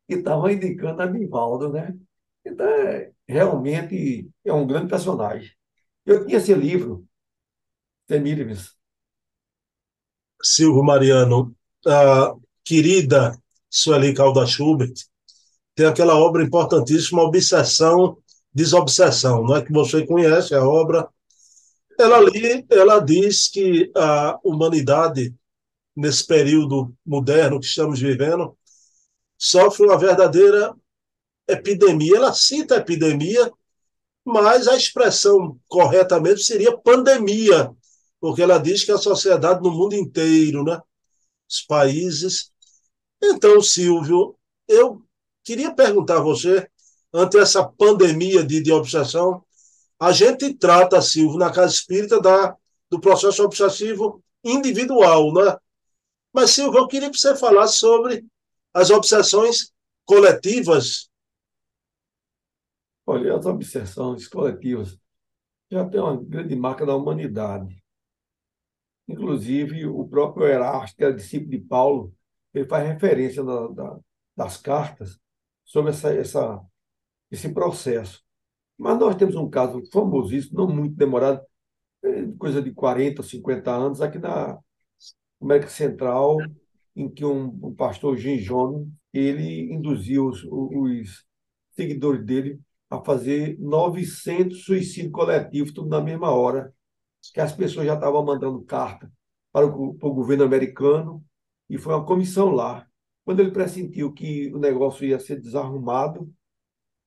que 0.07 0.15
estava 0.15 0.51
indicando 0.51 1.01
a 1.01 1.07
Divaldo, 1.07 1.71
né? 1.71 1.95
Então, 2.45 2.67
é, 2.67 3.11
realmente 3.27 4.29
é 4.45 4.53
um 4.53 4.67
grande 4.67 4.89
personagem. 4.89 5.51
Eu 6.07 6.25
tinha 6.25 6.37
esse 6.37 6.53
livro, 6.53 7.05
Temílimes. 8.07 8.71
Silvio 10.41 10.81
Mariano, 10.81 11.53
a 11.85 12.33
querida 12.63 13.37
Sueli 13.69 14.13
Calda 14.13 14.45
Schubert, 14.45 14.93
tem 15.75 15.85
aquela 15.85 16.15
obra 16.15 16.41
importantíssima, 16.41 17.23
Obsessão, 17.23 18.17
Desobsessão, 18.53 19.43
não 19.43 19.57
é 19.57 19.65
que 19.65 19.73
você 19.73 20.05
conhece 20.07 20.55
a 20.55 20.65
obra. 20.65 21.09
Ela 21.99 22.19
ali, 22.19 22.65
ela 22.69 22.99
diz 22.99 23.49
que 23.49 23.91
a 23.93 24.39
humanidade 24.45 25.35
nesse 25.93 26.25
período 26.25 26.95
moderno 27.05 27.59
que 27.59 27.65
estamos 27.65 27.99
vivendo 27.99 28.57
sofre 29.37 29.85
uma 29.85 29.99
verdadeira 29.99 30.73
epidemia, 31.49 32.15
ela 32.15 32.33
cita 32.33 32.75
a 32.75 32.77
epidemia, 32.77 33.51
mas 34.27 34.67
a 34.67 34.75
expressão 34.75 35.57
corretamente 35.69 36.43
seria 36.43 36.77
pandemia, 36.77 37.71
porque 38.19 38.41
ela 38.41 38.57
diz 38.57 38.83
que 38.83 38.91
a 38.91 38.97
sociedade 38.97 39.63
no 39.63 39.71
mundo 39.71 39.95
inteiro, 39.95 40.65
né? 40.65 40.81
os 41.49 41.61
países. 41.61 42.51
Então, 43.23 43.61
Silvio, 43.61 44.35
eu 44.67 45.01
queria 45.45 45.73
perguntar 45.73 46.17
a 46.17 46.21
você, 46.21 46.69
ante 47.13 47.37
essa 47.37 47.63
pandemia 47.63 48.43
de, 48.43 48.61
de 48.61 48.69
obsessão, 48.69 49.41
a 49.97 50.11
gente 50.11 50.53
trata, 50.55 51.01
Silvio, 51.01 51.39
na 51.39 51.49
Casa 51.49 51.73
Espírita 51.73 52.19
da, 52.19 52.53
do 52.89 52.99
processo 52.99 53.41
obsessivo 53.45 54.21
individual, 54.43 55.33
né? 55.33 55.55
Mas, 56.33 56.51
Silvio, 56.51 56.81
eu 56.81 56.87
queria 56.87 57.09
que 57.09 57.17
você 57.17 57.33
falasse 57.33 57.77
sobre 57.77 58.25
as 58.73 58.89
obsessões 58.89 59.71
coletivas. 60.05 61.07
Olha, 63.09 63.37
as 63.37 63.45
obsessões 63.45 64.27
coletivas 64.27 64.99
já 65.71 65.87
tem 65.87 66.01
uma 66.01 66.21
grande 66.21 66.55
marca 66.57 66.85
da 66.85 66.93
humanidade. 66.93 67.81
Inclusive, 69.07 69.85
o 69.87 70.05
próprio 70.05 70.45
Erasto, 70.45 70.97
que 70.97 71.05
é 71.05 71.11
discípulo 71.13 71.51
de 71.51 71.59
Paulo, 71.59 72.13
ele 72.53 72.67
faz 72.67 72.85
referência 72.85 73.41
na, 73.43 73.67
da, 73.69 73.99
das 74.35 74.57
cartas 74.57 75.17
sobre 75.63 75.91
essa, 75.91 76.13
essa, 76.13 76.61
esse 77.31 77.53
processo. 77.53 78.21
Mas 78.77 78.99
nós 78.99 79.15
temos 79.15 79.35
um 79.35 79.49
caso 79.49 79.81
famosíssimo, 79.89 80.57
não 80.57 80.75
muito 80.75 80.95
demorado, 80.97 81.41
é, 82.03 82.27
coisa 82.37 82.61
de 82.61 82.73
40, 82.73 83.23
50 83.23 83.71
anos, 83.71 84.01
aqui 84.01 84.19
na 84.19 84.59
América 85.41 85.69
Central, 85.69 86.39
em 86.93 87.09
que 87.09 87.23
um, 87.23 87.45
um 87.63 87.73
pastor 87.73 88.17
Jim 88.17 88.37
Jones, 88.37 88.85
ele 89.13 89.73
induziu 89.73 90.27
os, 90.27 90.43
os 90.43 91.25
seguidores 91.71 92.25
dele 92.25 92.59
a 92.89 93.03
fazer 93.03 93.57
900 93.59 94.63
suicídios 94.63 95.11
coletivos, 95.11 95.73
tudo 95.73 95.89
na 95.89 96.01
mesma 96.01 96.31
hora, 96.31 96.73
que 97.33 97.41
as 97.41 97.51
pessoas 97.51 97.85
já 97.85 97.95
estavam 97.95 98.23
mandando 98.23 98.61
carta 98.63 99.11
para 99.51 99.65
o, 99.65 99.93
para 99.95 100.07
o 100.07 100.13
governo 100.13 100.43
americano, 100.43 101.23
e 101.69 101.77
foi 101.77 101.93
uma 101.93 102.05
comissão 102.05 102.49
lá. 102.51 102.87
Quando 103.25 103.41
ele 103.41 103.51
pressentiu 103.51 104.13
que 104.13 104.53
o 104.53 104.59
negócio 104.59 105.05
ia 105.05 105.19
ser 105.19 105.39
desarrumado, 105.41 106.31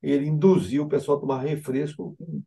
ele 0.03 0.27
induziu 0.27 0.85
o 0.85 0.89
pessoal 0.89 1.19
a 1.19 1.21
tomar 1.21 1.41
refresco 1.41 2.15
com, 2.19 2.43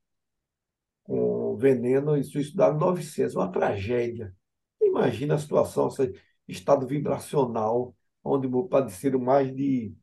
com 1.03 1.57
veneno 1.57 2.15
e 2.17 2.23
suicidaram 2.23 2.77
900. 2.77 3.35
Uma 3.35 3.51
tragédia. 3.51 4.35
Imagina 4.81 5.35
a 5.35 5.39
situação, 5.39 5.87
esse 5.87 6.13
estado 6.47 6.85
vibracional, 6.85 7.95
onde 8.23 8.47
padeceram 8.69 9.19
mais 9.19 9.53
de. 9.55 9.93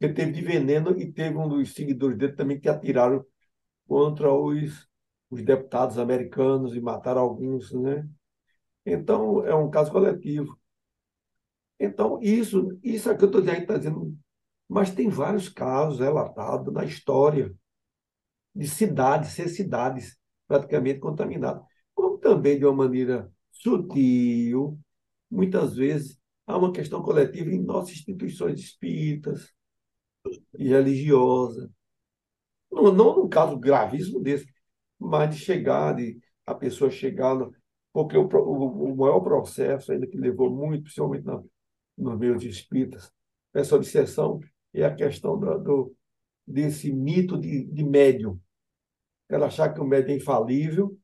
Ele 0.00 0.14
teve 0.14 0.32
de 0.32 0.42
veneno 0.42 0.98
e 0.98 1.12
teve 1.12 1.36
um 1.36 1.48
dos 1.48 1.74
seguidores 1.74 2.16
dele 2.16 2.32
também 2.34 2.58
que 2.58 2.68
atiraram 2.68 3.24
contra 3.86 4.32
os 4.32 4.90
os 5.30 5.42
deputados 5.42 5.96
americanos 5.98 6.74
e 6.74 6.80
mataram 6.80 7.20
alguns, 7.22 7.72
né? 7.72 8.06
Então, 8.84 9.44
é 9.46 9.54
um 9.54 9.70
caso 9.70 9.92
coletivo. 9.92 10.58
Então, 11.78 12.18
isso, 12.20 12.78
isso 12.82 13.08
é 13.10 13.16
que 13.16 13.24
eu 13.24 13.26
estou 13.26 13.42
tá 13.44 13.78
dizendo, 13.78 14.16
mas 14.68 14.90
tem 14.90 15.08
vários 15.08 15.48
casos 15.48 16.00
relatados 16.00 16.72
na 16.72 16.84
história 16.84 17.54
de 18.54 18.66
cidades, 18.68 19.30
ser 19.30 19.48
cidades 19.48 20.18
praticamente 20.48 20.98
contaminadas. 20.98 21.62
Como 21.94 22.18
também, 22.18 22.58
de 22.58 22.66
uma 22.66 22.74
maneira 22.84 23.32
sutil, 23.52 24.78
muitas 25.30 25.76
vezes, 25.76 26.20
há 26.46 26.58
uma 26.58 26.72
questão 26.72 27.02
coletiva 27.02 27.50
em 27.50 27.62
nossas 27.62 27.92
instituições 27.92 28.60
espíritas 28.60 29.52
e 30.58 30.68
religiosas. 30.68 31.68
Não, 32.70 32.92
não 32.92 33.16
num 33.16 33.28
caso 33.28 33.58
gravíssimo 33.58 34.20
desse, 34.20 34.46
mas 34.98 35.34
de 35.34 35.40
chegar, 35.42 35.94
de 35.94 36.20
a 36.46 36.54
pessoa 36.54 36.90
chegar, 36.90 37.34
no, 37.34 37.54
porque 37.92 38.16
o, 38.16 38.26
o, 38.26 38.92
o, 38.92 38.96
maior 38.96 39.20
processo 39.20 39.92
ainda 39.92 40.06
que 40.06 40.16
levou 40.16 40.50
muito, 40.50 40.84
principalmente 40.84 41.24
na, 41.24 41.42
nos 41.96 42.18
meios 42.18 42.44
espíritas, 42.44 43.12
essa 43.52 43.76
obsessão 43.76 44.40
é 44.72 44.84
a 44.84 44.94
questão 44.94 45.38
do, 45.38 45.58
do 45.58 45.96
desse 46.46 46.92
mito 46.92 47.38
de, 47.38 47.64
de 47.64 47.84
médium. 47.84 48.38
Ela 49.28 49.46
achar 49.46 49.72
que 49.72 49.80
o 49.80 49.84
médium 49.84 50.14
é 50.14 50.16
infalível, 50.16 50.98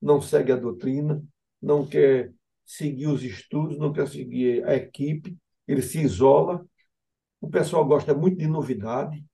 não 0.00 0.20
segue 0.20 0.52
a 0.52 0.56
doutrina, 0.56 1.22
não 1.60 1.86
quer 1.86 2.32
seguir 2.64 3.06
os 3.06 3.22
estudos, 3.22 3.78
não 3.78 3.92
quer 3.92 4.08
seguir 4.08 4.64
a 4.64 4.74
equipe, 4.74 5.36
ele 5.66 5.82
se 5.82 6.00
isola. 6.00 6.64
O 7.40 7.48
pessoal 7.48 7.84
gosta 7.84 8.14
muito 8.14 8.38
de 8.38 8.46
novidade, 8.46 9.24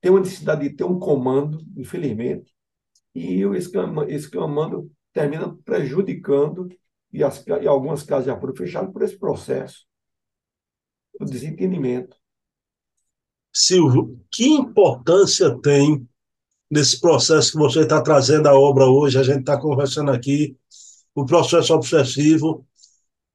tem 0.00 0.10
uma 0.10 0.20
necessidade 0.20 0.68
de 0.68 0.74
ter 0.74 0.84
um 0.84 0.98
comando, 0.98 1.64
infelizmente 1.76 2.52
e 3.14 3.42
esse, 3.56 3.70
esse 4.08 4.30
comando 4.30 4.90
termina 5.12 5.56
prejudicando, 5.64 6.68
e, 7.12 7.24
as, 7.24 7.44
e 7.46 7.66
algumas 7.66 8.02
casas 8.02 8.26
já 8.26 8.38
foram 8.38 8.54
fechadas 8.54 8.92
por 8.92 9.02
esse 9.02 9.18
processo, 9.18 9.84
o 11.20 11.24
desentendimento. 11.24 12.16
Silvio, 13.52 14.20
que 14.30 14.46
importância 14.46 15.58
tem 15.60 16.08
nesse 16.70 17.00
processo 17.00 17.52
que 17.52 17.58
você 17.58 17.80
está 17.80 18.00
trazendo 18.00 18.48
a 18.48 18.56
obra 18.56 18.86
hoje, 18.86 19.18
a 19.18 19.24
gente 19.24 19.40
está 19.40 19.60
conversando 19.60 20.12
aqui, 20.12 20.56
o 21.12 21.26
processo 21.26 21.74
obsessivo, 21.74 22.64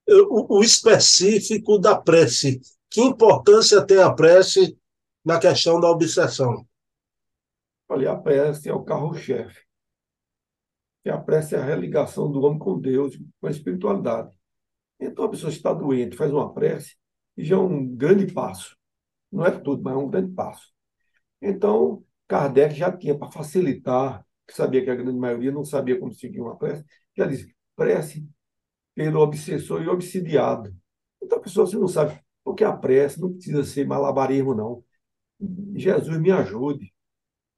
o, 0.08 0.58
o 0.58 0.62
específico 0.62 1.78
da 1.78 1.94
prece. 1.94 2.62
Que 2.90 3.00
importância 3.00 3.84
tem 3.84 3.98
a 3.98 4.12
prece 4.12 4.78
na 5.24 5.38
questão 5.38 5.80
da 5.80 5.90
obsessão? 5.90 6.66
Olha, 7.88 8.12
a 8.12 8.16
prece 8.16 8.68
é 8.68 8.72
o 8.72 8.82
carro-chefe 8.82 9.66
a 11.10 11.18
prece 11.18 11.54
é 11.54 11.58
a 11.58 11.64
religação 11.64 12.30
do 12.30 12.40
homem 12.42 12.58
com 12.58 12.78
Deus, 12.78 13.16
com 13.40 13.46
a 13.46 13.50
espiritualidade. 13.50 14.30
Então, 14.98 15.24
a 15.24 15.28
pessoa 15.28 15.50
está 15.50 15.72
doente, 15.72 16.16
faz 16.16 16.32
uma 16.32 16.52
prece, 16.52 16.96
e 17.36 17.44
já 17.44 17.56
é 17.56 17.58
um 17.58 17.86
grande 17.86 18.32
passo. 18.32 18.76
Não 19.30 19.44
é 19.44 19.50
tudo, 19.50 19.82
mas 19.82 19.94
é 19.94 19.96
um 19.96 20.08
grande 20.08 20.32
passo. 20.32 20.72
Então, 21.40 22.04
Kardec 22.26 22.74
já 22.74 22.90
tinha, 22.90 23.16
para 23.16 23.30
facilitar, 23.30 24.24
que 24.46 24.54
sabia 24.54 24.82
que 24.82 24.90
a 24.90 24.94
grande 24.94 25.18
maioria 25.18 25.52
não 25.52 25.64
sabia 25.64 25.98
como 25.98 26.12
seguir 26.12 26.40
uma 26.40 26.56
prece, 26.56 26.84
já 27.16 27.26
disse, 27.26 27.54
prece 27.74 28.26
pelo 28.94 29.20
obsessor 29.20 29.82
e 29.82 29.88
obsidiado. 29.88 30.74
Então, 31.22 31.38
a 31.38 31.40
pessoa, 31.40 31.66
se 31.66 31.76
não 31.76 31.88
sabe 31.88 32.18
o 32.46 32.54
que 32.54 32.62
é 32.62 32.66
a 32.66 32.72
prece, 32.72 33.20
não 33.20 33.32
precisa 33.32 33.64
ser 33.64 33.86
malabarismo, 33.86 34.54
não. 34.54 34.84
Jesus 35.74 36.16
me 36.18 36.30
ajude. 36.30 36.94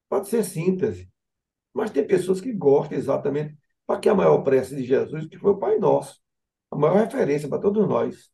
Pode 0.08 0.28
ser 0.28 0.42
síntese. 0.42 1.10
Mas 1.74 1.90
tem 1.90 2.06
pessoas 2.06 2.40
que 2.40 2.52
gostam 2.52 2.96
exatamente 2.96 3.56
para 3.86 4.00
que 4.00 4.08
a 4.08 4.14
maior 4.14 4.42
prece 4.42 4.74
de 4.74 4.84
Jesus, 4.84 5.26
que 5.28 5.38
foi 5.38 5.52
o 5.52 5.58
Pai 5.58 5.78
Nosso, 5.78 6.18
a 6.70 6.76
maior 6.76 7.04
referência 7.04 7.48
para 7.48 7.60
todos 7.60 7.86
nós. 7.86 8.30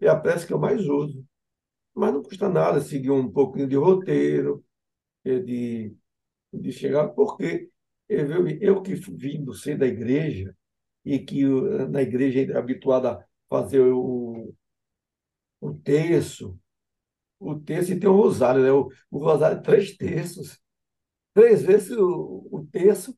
É 0.00 0.08
a 0.08 0.16
prece 0.16 0.46
que 0.46 0.54
eu 0.54 0.58
mais 0.58 0.86
uso. 0.88 1.22
Mas 1.94 2.14
não 2.14 2.22
custa 2.22 2.48
nada 2.48 2.80
seguir 2.80 3.10
um 3.10 3.30
pouquinho 3.30 3.68
de 3.68 3.76
roteiro, 3.76 4.64
é 5.24 5.38
de, 5.38 5.94
de 6.52 6.72
chegar, 6.72 7.08
porque 7.08 7.68
eu, 8.08 8.48
eu 8.60 8.82
que 8.82 8.94
vim 8.94 9.44
do 9.44 9.52
ser 9.52 9.76
da 9.76 9.86
igreja, 9.86 10.56
e 11.04 11.18
que 11.18 11.44
na 11.90 12.02
igreja 12.02 12.52
é 12.52 12.56
habituado 12.56 13.06
a 13.08 13.24
fazer 13.48 13.80
o, 13.80 14.27
o 15.60 15.74
terço, 15.74 16.58
o 17.38 17.54
terço 17.58 17.92
e 17.92 18.00
tem 18.00 18.08
o 18.08 18.16
rosário, 18.16 18.62
né? 18.62 18.72
o, 18.72 18.88
o 19.10 19.18
rosário 19.18 19.58
é 19.58 19.62
três 19.62 19.96
terços. 19.96 20.60
Três 21.34 21.62
vezes 21.62 21.96
o, 21.96 22.48
o 22.50 22.66
terço 22.70 23.16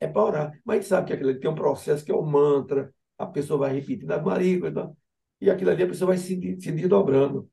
é 0.00 0.06
para 0.06 0.22
orar. 0.22 0.60
Mas 0.64 0.76
a 0.76 0.80
gente 0.80 0.88
sabe 0.88 1.06
que 1.08 1.12
aquilo 1.14 1.30
ali 1.30 1.40
tem 1.40 1.50
um 1.50 1.54
processo 1.54 2.04
que 2.04 2.12
é 2.12 2.14
o 2.14 2.22
mantra, 2.22 2.92
a 3.16 3.26
pessoa 3.26 3.60
vai 3.60 3.74
repetindo 3.74 4.10
a 4.12 4.22
Maria, 4.22 4.60
e 5.40 5.50
aquilo 5.50 5.70
ali 5.70 5.82
a 5.82 5.88
pessoa 5.88 6.08
vai 6.08 6.18
se, 6.18 6.34
se 6.60 6.72
desdobrando. 6.72 7.50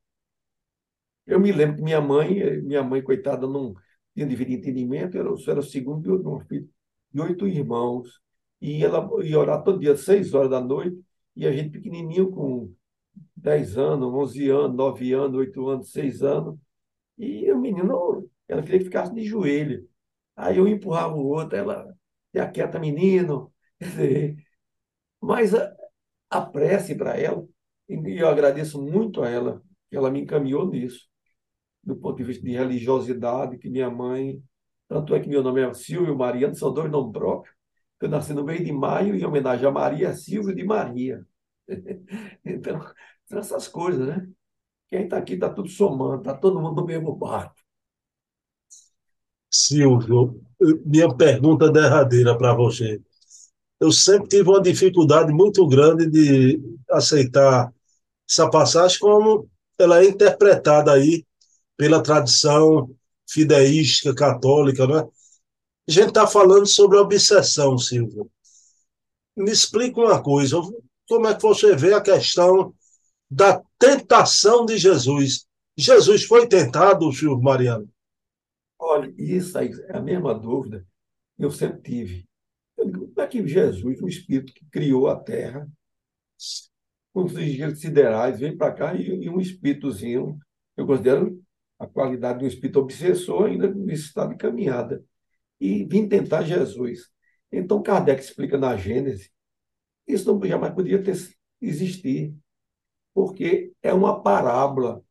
Eu 1.25 1.39
me 1.39 1.51
lembro 1.51 1.77
que 1.77 1.81
minha 1.81 2.01
mãe, 2.01 2.61
minha 2.61 2.83
mãe, 2.83 3.01
coitada, 3.01 3.47
não 3.47 3.73
tinha 4.13 4.25
devido 4.27 4.51
entendimento, 4.51 5.17
eu 5.17 5.35
era 5.47 5.59
o 5.59 5.63
segundo 5.63 6.21
de 6.21 6.27
um 6.27 6.39
filho 6.41 6.69
de 7.11 7.21
oito 7.21 7.47
irmãos, 7.47 8.19
e 8.61 8.83
ela 8.83 9.07
ia 9.23 9.39
orar 9.39 9.63
todo 9.63 9.79
dia, 9.79 9.95
seis 9.97 10.33
horas 10.33 10.49
da 10.49 10.61
noite, 10.61 10.99
e 11.35 11.47
a 11.47 11.51
gente 11.51 11.71
pequenininho, 11.71 12.29
com 12.31 12.73
dez 13.35 13.77
anos, 13.77 14.13
onze 14.13 14.49
anos, 14.49 14.75
nove 14.75 15.13
anos, 15.13 15.37
oito 15.37 15.67
anos, 15.69 15.91
seis 15.91 16.23
anos, 16.23 16.57
e 17.17 17.51
o 17.51 17.57
menino 17.59 18.29
ela 18.47 18.61
queria 18.61 18.79
que 18.79 18.85
ficasse 18.85 19.13
de 19.13 19.23
joelho. 19.23 19.87
Aí 20.35 20.57
eu 20.57 20.67
empurrava 20.67 21.15
o 21.15 21.25
outro, 21.27 21.55
ela, 21.57 21.95
se 22.35 22.51
quieta, 22.51 22.79
menino. 22.79 23.53
Mas 25.21 25.53
a, 25.53 25.75
a 26.29 26.41
prece 26.41 26.95
para 26.95 27.17
ela, 27.19 27.47
e 27.89 28.19
eu 28.21 28.27
agradeço 28.27 28.81
muito 28.81 29.23
a 29.23 29.29
ela, 29.29 29.61
que 29.89 29.95
ela 29.97 30.11
me 30.11 30.21
encaminhou 30.21 30.69
nisso, 30.69 31.07
do 31.83 31.95
ponto 31.95 32.17
de 32.17 32.23
vista 32.23 32.43
de 32.43 32.51
religiosidade, 32.51 33.57
que 33.57 33.69
minha 33.69 33.89
mãe. 33.89 34.41
Tanto 34.87 35.15
é 35.15 35.19
que 35.19 35.29
meu 35.29 35.43
nome 35.43 35.61
é 35.61 35.73
Silvio 35.73 36.17
Mariano, 36.17 36.55
são 36.55 36.73
dois 36.73 36.91
nomes 36.91 37.13
próprios. 37.13 37.55
Eu 38.01 38.09
nasci 38.09 38.33
no 38.33 38.43
mês 38.43 38.63
de 38.63 38.71
maio, 38.71 39.15
em 39.15 39.25
homenagem 39.25 39.67
a 39.67 39.71
Maria 39.71 40.13
Silvio 40.13 40.53
de 40.55 40.63
Maria. 40.63 41.25
então, 42.45 42.79
são 43.27 43.39
essas 43.39 43.67
coisas, 43.67 44.07
né? 44.07 44.27
Quem 44.89 45.03
está 45.05 45.17
aqui 45.17 45.33
está 45.35 45.49
tudo 45.53 45.69
somando, 45.69 46.19
está 46.19 46.33
todo 46.35 46.61
mundo 46.61 46.81
no 46.81 46.87
mesmo 46.87 47.15
barco. 47.15 47.55
Silvio, 49.49 50.41
minha 50.85 51.13
pergunta 51.15 51.71
derradeira 51.71 52.37
para 52.37 52.53
você. 52.53 53.01
Eu 53.79 53.91
sempre 53.91 54.29
tive 54.29 54.49
uma 54.49 54.61
dificuldade 54.61 55.31
muito 55.33 55.67
grande 55.67 56.09
de 56.09 56.61
aceitar 56.91 57.73
essa 58.29 58.49
passagem 58.49 58.99
como 58.99 59.49
ela 59.79 60.01
é 60.03 60.07
interpretada 60.09 60.93
aí 60.93 61.25
pela 61.77 62.01
tradição 62.03 62.89
fideística 63.29 64.15
católica, 64.15 64.87
né? 64.87 65.01
A 65.87 65.91
gente 65.91 66.09
está 66.09 66.27
falando 66.27 66.67
sobre 66.67 66.97
obsessão, 66.97 67.77
Silvio. 67.77 68.29
Me 69.35 69.51
explica 69.51 69.99
uma 69.99 70.21
coisa, 70.21 70.57
como 71.07 71.27
é 71.27 71.35
que 71.35 71.41
você 71.41 71.75
vê 71.75 71.93
a 71.93 72.01
questão 72.01 72.73
da 73.29 73.61
tentação 73.77 74.65
de 74.65 74.77
Jesus? 74.77 75.45
Jesus 75.77 76.25
foi 76.25 76.47
tentado, 76.47 77.11
Silvio 77.11 77.41
Mariano? 77.41 77.89
Olha, 78.79 79.13
isso 79.17 79.57
aí 79.57 79.71
é 79.87 79.97
a 79.97 80.01
mesma 80.01 80.33
dúvida 80.33 80.85
que 81.35 81.43
eu 81.43 81.51
sempre 81.51 81.81
tive. 81.81 82.25
Eu 82.77 82.85
digo, 82.85 83.07
como 83.07 83.21
é 83.21 83.27
que 83.27 83.47
Jesus, 83.47 84.01
o 84.01 84.07
Espírito 84.07 84.53
que 84.53 84.65
criou 84.69 85.07
a 85.07 85.19
Terra, 85.19 85.67
com 87.13 87.23
os 87.23 87.33
engenheiros 87.33 87.79
siderais, 87.79 88.39
vem 88.39 88.57
para 88.57 88.73
cá 88.73 88.93
e, 88.93 89.23
e, 89.23 89.29
um 89.29 89.39
espíritozinho, 89.39 90.37
eu 90.75 90.85
considero 90.85 91.41
a 91.79 91.87
qualidade 91.87 92.39
de 92.39 92.45
um 92.45 92.47
espírito 92.47 92.79
obsessor 92.79 93.45
ainda 93.45 93.73
nesse 93.73 94.07
estado 94.07 94.31
de 94.31 94.37
caminhada, 94.37 95.03
e 95.59 95.85
vim 95.85 96.07
tentar 96.07 96.43
Jesus. 96.43 97.09
Então, 97.51 97.81
Kardec 97.81 98.21
explica 98.21 98.57
na 98.57 98.75
Gênesis, 98.75 99.29
isso 100.07 100.31
não 100.31 100.43
jamais 100.47 100.73
podia 100.73 101.01
ter, 101.03 101.15
existir, 101.61 102.35
porque 103.13 103.73
é 103.81 103.93
uma 103.93 104.21
parábola. 104.21 105.03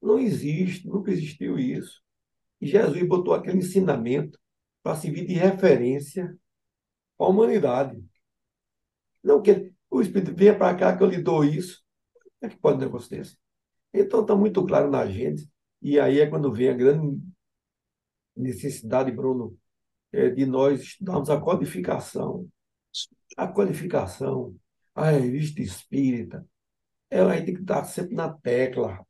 Não 0.00 0.18
existe, 0.18 0.86
nunca 0.88 1.10
existiu 1.10 1.58
isso. 1.58 2.02
E 2.60 2.66
Jesus 2.66 3.06
botou 3.06 3.34
aquele 3.34 3.58
ensinamento 3.58 4.38
para 4.82 4.96
servir 4.96 5.26
de 5.26 5.34
referência 5.34 6.36
à 7.18 7.26
humanidade. 7.26 8.02
Não 9.22 9.42
que 9.42 9.72
o 9.90 10.00
Espírito 10.00 10.34
venha 10.34 10.56
para 10.56 10.76
cá 10.76 10.96
que 10.96 11.02
eu 11.02 11.08
lhe 11.08 11.22
dou 11.22 11.44
isso. 11.44 11.82
Como 12.38 12.50
é 12.52 12.54
que 12.54 12.60
pode 12.60 12.76
um 12.78 12.80
negócio 12.80 13.10
desse? 13.10 13.36
Então 13.92 14.22
está 14.22 14.34
muito 14.36 14.64
claro 14.64 14.90
na 14.90 15.06
gente. 15.06 15.48
E 15.82 15.98
aí 15.98 16.20
é 16.20 16.26
quando 16.26 16.52
vem 16.52 16.68
a 16.68 16.74
grande 16.74 17.20
necessidade, 18.36 19.10
Bruno, 19.10 19.58
é 20.12 20.28
de 20.30 20.46
nós 20.46 20.80
estudarmos 20.80 21.30
a 21.30 21.40
codificação. 21.40 22.48
A 23.36 23.46
codificação, 23.48 24.54
a 24.94 25.10
revista 25.10 25.62
espírita, 25.62 26.46
ela 27.08 27.34
tem 27.42 27.54
que 27.54 27.60
estar 27.60 27.84
sempre 27.84 28.14
na 28.14 28.32
tecla, 28.32 29.04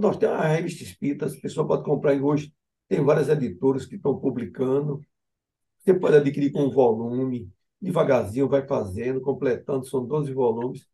nós 0.00 0.16
temos 0.16 0.36
a 0.36 0.48
revista 0.48 0.82
Espírita, 0.82 1.26
as 1.26 1.36
pessoas 1.36 1.66
podem 1.66 1.84
comprar 1.84 2.14
hoje. 2.20 2.52
Tem 2.88 3.04
várias 3.04 3.28
editoras 3.28 3.86
que 3.86 3.96
estão 3.96 4.18
publicando. 4.18 5.04
Você 5.78 5.94
pode 5.94 6.16
adquirir 6.16 6.52
com 6.52 6.64
um 6.64 6.70
volume, 6.70 7.52
devagarzinho, 7.80 8.48
vai 8.48 8.66
fazendo, 8.66 9.20
completando, 9.20 9.86
são 9.86 10.04
12 10.06 10.32
volumes. 10.32 10.86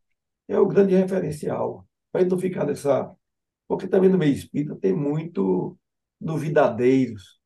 É 0.47 0.59
o 0.59 0.67
grande 0.67 0.95
referencial. 0.95 1.87
Para 2.11 2.25
não 2.25 2.37
ficar 2.37 2.65
nessa. 2.65 3.15
Porque 3.67 3.87
também 3.87 4.09
no 4.09 4.17
meio 4.17 4.33
espírita 4.33 4.75
tem 4.75 4.93
muito 4.93 5.77
duvidadeiros. 6.19 7.39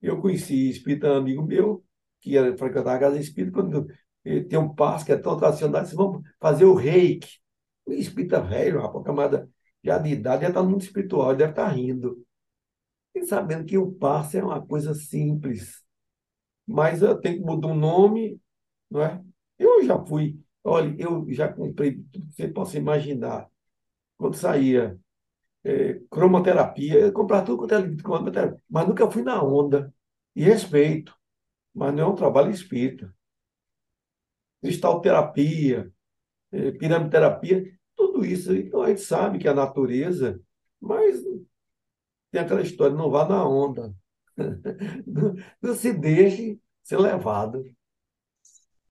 Eu 0.00 0.20
conheci 0.20 0.70
espírita 0.70 1.16
amigo 1.16 1.42
meu, 1.42 1.84
que 2.22 2.36
era 2.38 2.56
frequentar 2.56 2.96
a 2.96 2.98
casa 2.98 3.18
espírita, 3.18 3.52
quando 3.52 3.86
tem 4.48 4.58
um 4.58 4.74
passo 4.74 5.04
que 5.04 5.12
é 5.12 5.16
tão 5.18 5.36
tradicional, 5.36 5.82
disse, 5.82 5.96
vamos 5.96 6.22
fazer 6.40 6.64
o 6.64 6.74
reiki. 6.74 7.40
O 7.84 7.92
espírita 7.92 8.40
velho, 8.40 8.80
rapaz, 8.80 9.04
camada 9.04 9.50
já 9.82 9.98
de 9.98 10.10
idade, 10.10 10.42
já 10.42 10.48
está 10.48 10.62
no 10.62 10.70
mundo 10.70 10.82
espiritual, 10.82 11.34
deve 11.34 11.50
estar 11.50 11.66
tá 11.66 11.72
rindo. 11.72 12.24
E 13.14 13.24
sabendo 13.26 13.66
que 13.66 13.76
o 13.76 13.92
passe 13.92 14.38
é 14.38 14.44
uma 14.44 14.64
coisa 14.64 14.94
simples. 14.94 15.82
Mas 16.66 17.02
eu 17.02 17.18
tenho 17.20 17.38
que 17.38 17.44
mudar 17.44 17.68
um 17.68 17.74
nome, 17.74 18.40
não 18.90 19.02
é? 19.02 19.20
Eu 19.58 19.84
já 19.84 19.98
fui, 20.04 20.40
olha, 20.64 20.94
eu 20.98 21.26
já 21.30 21.52
comprei 21.52 21.96
tudo 22.12 22.26
que 22.28 22.34
você 22.34 22.48
possa 22.48 22.78
imaginar. 22.78 23.48
Quando 24.16 24.36
saía 24.36 24.98
é, 25.64 26.00
cromoterapia, 26.10 27.00
eu 27.00 27.12
comprava 27.12 27.44
tudo 27.46 27.58
quanto 27.58 27.74
era 27.74 27.88
de 27.88 28.02
cromoterapia, 28.02 28.62
mas 28.70 28.88
nunca 28.88 29.10
fui 29.10 29.22
na 29.22 29.42
onda. 29.42 29.92
E 30.34 30.42
respeito, 30.42 31.14
mas 31.74 31.94
não 31.94 32.02
é 32.02 32.06
um 32.06 32.14
trabalho 32.14 32.50
espírita. 32.50 33.14
Cristalterapia, 34.60 35.92
é, 36.52 36.70
piramiderapia, 36.72 37.72
tudo 37.96 38.24
isso. 38.24 38.54
Então 38.54 38.82
a 38.82 38.88
gente 38.88 39.00
sabe 39.00 39.38
que 39.38 39.48
a 39.48 39.54
natureza, 39.54 40.40
mas 40.80 41.22
tem 42.30 42.40
aquela 42.40 42.62
história, 42.62 42.96
não 42.96 43.10
vá 43.10 43.28
na 43.28 43.46
onda. 43.46 43.94
Não, 45.06 45.34
não 45.60 45.74
se 45.74 45.92
deixe 45.92 46.58
ser 46.82 46.98
levado. 46.98 47.64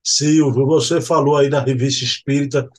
Silvio, 0.03 0.65
você 0.65 0.99
falou 0.99 1.37
aí 1.37 1.49
na 1.49 1.59
revista 1.59 2.03
Espírita, 2.03 2.69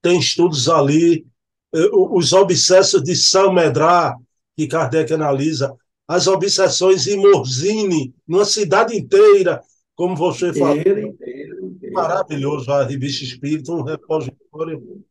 tem 0.00 0.18
estudos 0.18 0.68
ali, 0.68 1.26
eh, 1.74 1.90
os 1.92 2.32
obsessos 2.32 3.02
de 3.02 3.14
São 3.14 3.52
Medrar, 3.52 4.16
que 4.56 4.66
Kardec 4.66 5.12
analisa, 5.12 5.74
as 6.10 6.26
obsessões 6.26 7.06
em 7.06 7.16
Morzine, 7.16 8.12
numa 8.26 8.44
cidade 8.44 8.96
inteira, 8.98 9.62
como 9.94 10.16
você 10.16 10.52
falou. 10.52 10.76
Inteira, 10.76 11.02
inteira. 11.02 11.56
Maravilhoso 11.92 12.68
a 12.72 12.82
revista 12.82 13.22
Espírita, 13.22 13.70
um 13.70 13.84
repositório 13.84 15.04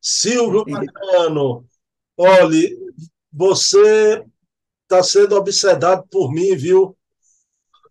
Silvio 0.00 0.64
Mariano, 0.64 1.66
olhe, 2.16 2.78
você 3.32 4.24
está 4.84 5.02
sendo 5.02 5.34
obsedado 5.34 6.06
por 6.08 6.32
mim, 6.32 6.54
viu? 6.54 6.96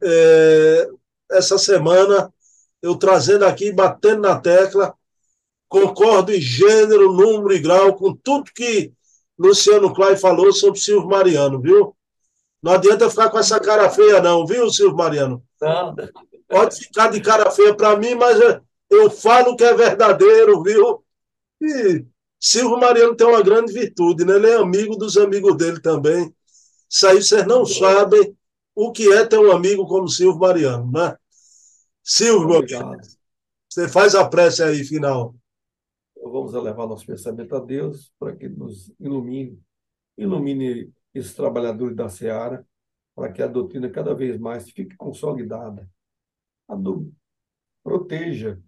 É, 0.02 0.88
essa 1.34 1.58
semana, 1.58 2.34
eu 2.82 2.96
trazendo 2.96 3.44
aqui, 3.44 3.74
batendo 3.74 4.22
na 4.22 4.40
tecla, 4.40 4.96
concordo 5.68 6.32
em 6.34 6.40
gênero, 6.40 7.12
número 7.12 7.54
e 7.54 7.60
grau 7.60 7.94
com 7.98 8.16
tudo 8.16 8.54
que 8.56 8.94
Luciano 9.39 9.93
Clay 9.93 10.17
falou 10.17 10.52
sobre 10.52 10.80
Silvio 10.82 11.08
Mariano, 11.08 11.62
viu? 11.62 11.95
Não 12.62 12.73
adianta 12.73 13.10
ficar 13.10 13.30
com 13.30 13.39
essa 13.39 13.58
cara 13.58 13.89
feia, 13.89 14.21
não, 14.21 14.45
viu, 14.45 14.69
Silvio 14.69 14.97
Mariano? 14.97 15.41
Não. 15.62 15.95
Pode 16.47 16.75
ficar 16.75 17.10
de 17.10 17.21
cara 17.21 17.49
feia 17.49 17.73
para 17.73 17.95
mim, 17.95 18.15
mas 18.15 18.38
eu 18.89 19.10
falo 19.10 19.56
que 19.56 19.63
é 19.63 19.73
verdadeiro, 19.73 20.62
viu? 20.62 21.02
E 21.62 22.06
Silvio 22.38 22.78
Mariano 22.78 23.15
tem 23.15 23.25
uma 23.25 23.41
grande 23.41 23.71
virtude, 23.71 24.25
né? 24.25 24.36
Ele 24.36 24.47
é 24.47 24.56
amigo 24.56 24.97
dos 24.97 25.15
amigos 25.15 25.56
dele 25.56 25.80
também. 25.80 26.34
Isso 26.89 27.08
aí 27.08 27.21
vocês 27.21 27.47
não 27.47 27.65
sabem 27.65 28.36
o 28.75 28.91
que 28.91 29.12
é 29.13 29.25
ter 29.25 29.38
um 29.38 29.52
amigo 29.52 29.88
como 29.88 30.08
Silvio 30.10 30.39
Mariano, 30.39 30.91
né? 30.91 31.15
Silvio, 32.04 32.65
você 33.69 33.88
faz 33.88 34.15
a 34.15 34.28
prece 34.28 34.63
aí, 34.63 34.84
final. 34.84 35.36
Então, 36.19 36.32
vamos 36.32 36.53
elevar 36.53 36.86
nosso 36.86 37.05
pensamento 37.05 37.55
a 37.55 37.60
Deus 37.60 38.13
para 38.19 38.36
que 38.36 38.49
nos 38.49 38.93
ilumine, 38.99 39.58
ilumine 40.17 40.93
esses 41.13 41.34
trabalhadores 41.34 41.95
da 41.95 42.10
Seara, 42.10 42.67
para 43.15 43.32
que 43.32 43.41
a 43.41 43.47
doutrina 43.47 43.89
cada 43.89 44.13
vez 44.13 44.38
mais 44.38 44.69
fique 44.69 44.95
consolidada. 44.97 45.89
A 46.67 46.75
do... 46.75 47.12
Proteja 47.82 48.62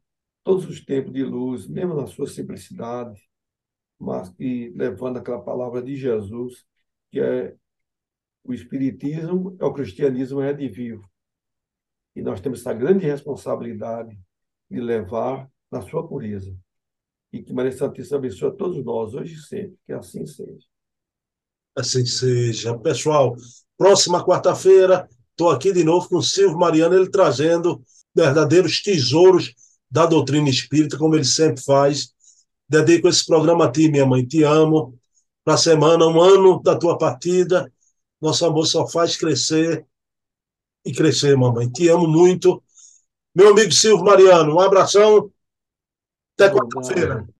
todos 0.44 0.66
os 0.66 0.84
tempos 0.84 1.12
de 1.12 1.24
luz, 1.24 1.68
mesmo 1.68 1.94
na 1.94 2.08
sua 2.08 2.26
simplicidade, 2.26 3.22
mas 4.00 4.30
que 4.30 4.70
levando 4.70 5.18
aquela 5.18 5.42
palavra 5.42 5.84
de 5.84 5.96
Jesus, 5.96 6.66
que 7.12 7.20
é 7.20 7.56
o 8.44 8.54
Espiritismo 8.54 9.56
é 9.60 9.66
o 9.66 9.74
cristianismo 9.74 10.40
redivivo. 10.40 11.08
E 12.16 12.22
nós 12.22 12.42
temos 12.42 12.62
essa 12.62 12.74
grande 12.74 13.06
responsabilidade 13.06 14.18
de 14.70 14.80
levar 14.80 15.52
na 15.70 15.82
sua 15.82 16.08
pureza. 16.08 16.58
E 17.32 17.42
que 17.42 17.54
Maria 17.54 17.72
Santíssima 17.72 18.18
abençoe 18.18 18.50
a 18.50 18.52
todos 18.52 18.84
nós, 18.84 19.14
hoje 19.14 19.36
e 19.36 19.40
sempre, 19.40 19.78
que 19.86 19.94
assim 19.94 20.26
seja. 20.26 20.66
Assim 21.76 22.06
seja. 22.06 22.78
Pessoal, 22.78 23.36
próxima 23.78 24.26
quarta-feira, 24.26 25.08
estou 25.30 25.50
aqui 25.50 25.72
de 25.72 25.84
novo 25.84 26.10
com 26.10 26.18
o 26.18 26.24
Silvio 26.24 26.58
Mariano, 26.58 26.96
ele 26.96 27.10
trazendo 27.10 27.82
verdadeiros 28.14 28.82
tesouros 28.82 29.54
da 29.90 30.06
doutrina 30.06 30.50
espírita, 30.50 30.98
como 30.98 31.16
ele 31.16 31.26
sempre 31.26 31.64
faz. 31.64 32.14
Dedico 32.68 33.08
esse 33.08 33.26
programa 33.26 33.66
a 33.66 33.72
ti, 33.72 33.90
minha 33.90 34.06
mãe. 34.06 34.26
Te 34.26 34.44
amo. 34.44 34.98
Para 35.44 35.56
a 35.56 35.58
semana, 35.58 36.08
um 36.08 36.22
ano 36.22 36.62
da 36.62 36.78
tua 36.78 36.98
partida. 36.98 37.72
Nosso 38.22 38.46
amor 38.46 38.66
só 38.66 38.88
faz 38.88 39.18
crescer 39.18 39.86
e 40.86 40.94
crescer, 40.94 41.36
mamãe. 41.36 41.70
Te 41.70 41.90
amo 41.90 42.08
muito. 42.08 42.64
Meu 43.36 43.50
amigo 43.50 43.72
Silvio 43.72 44.06
Mariano, 44.06 44.56
um 44.56 44.60
abração. 44.60 45.32
Até 46.42 46.50
quarta-feira. 46.56 47.24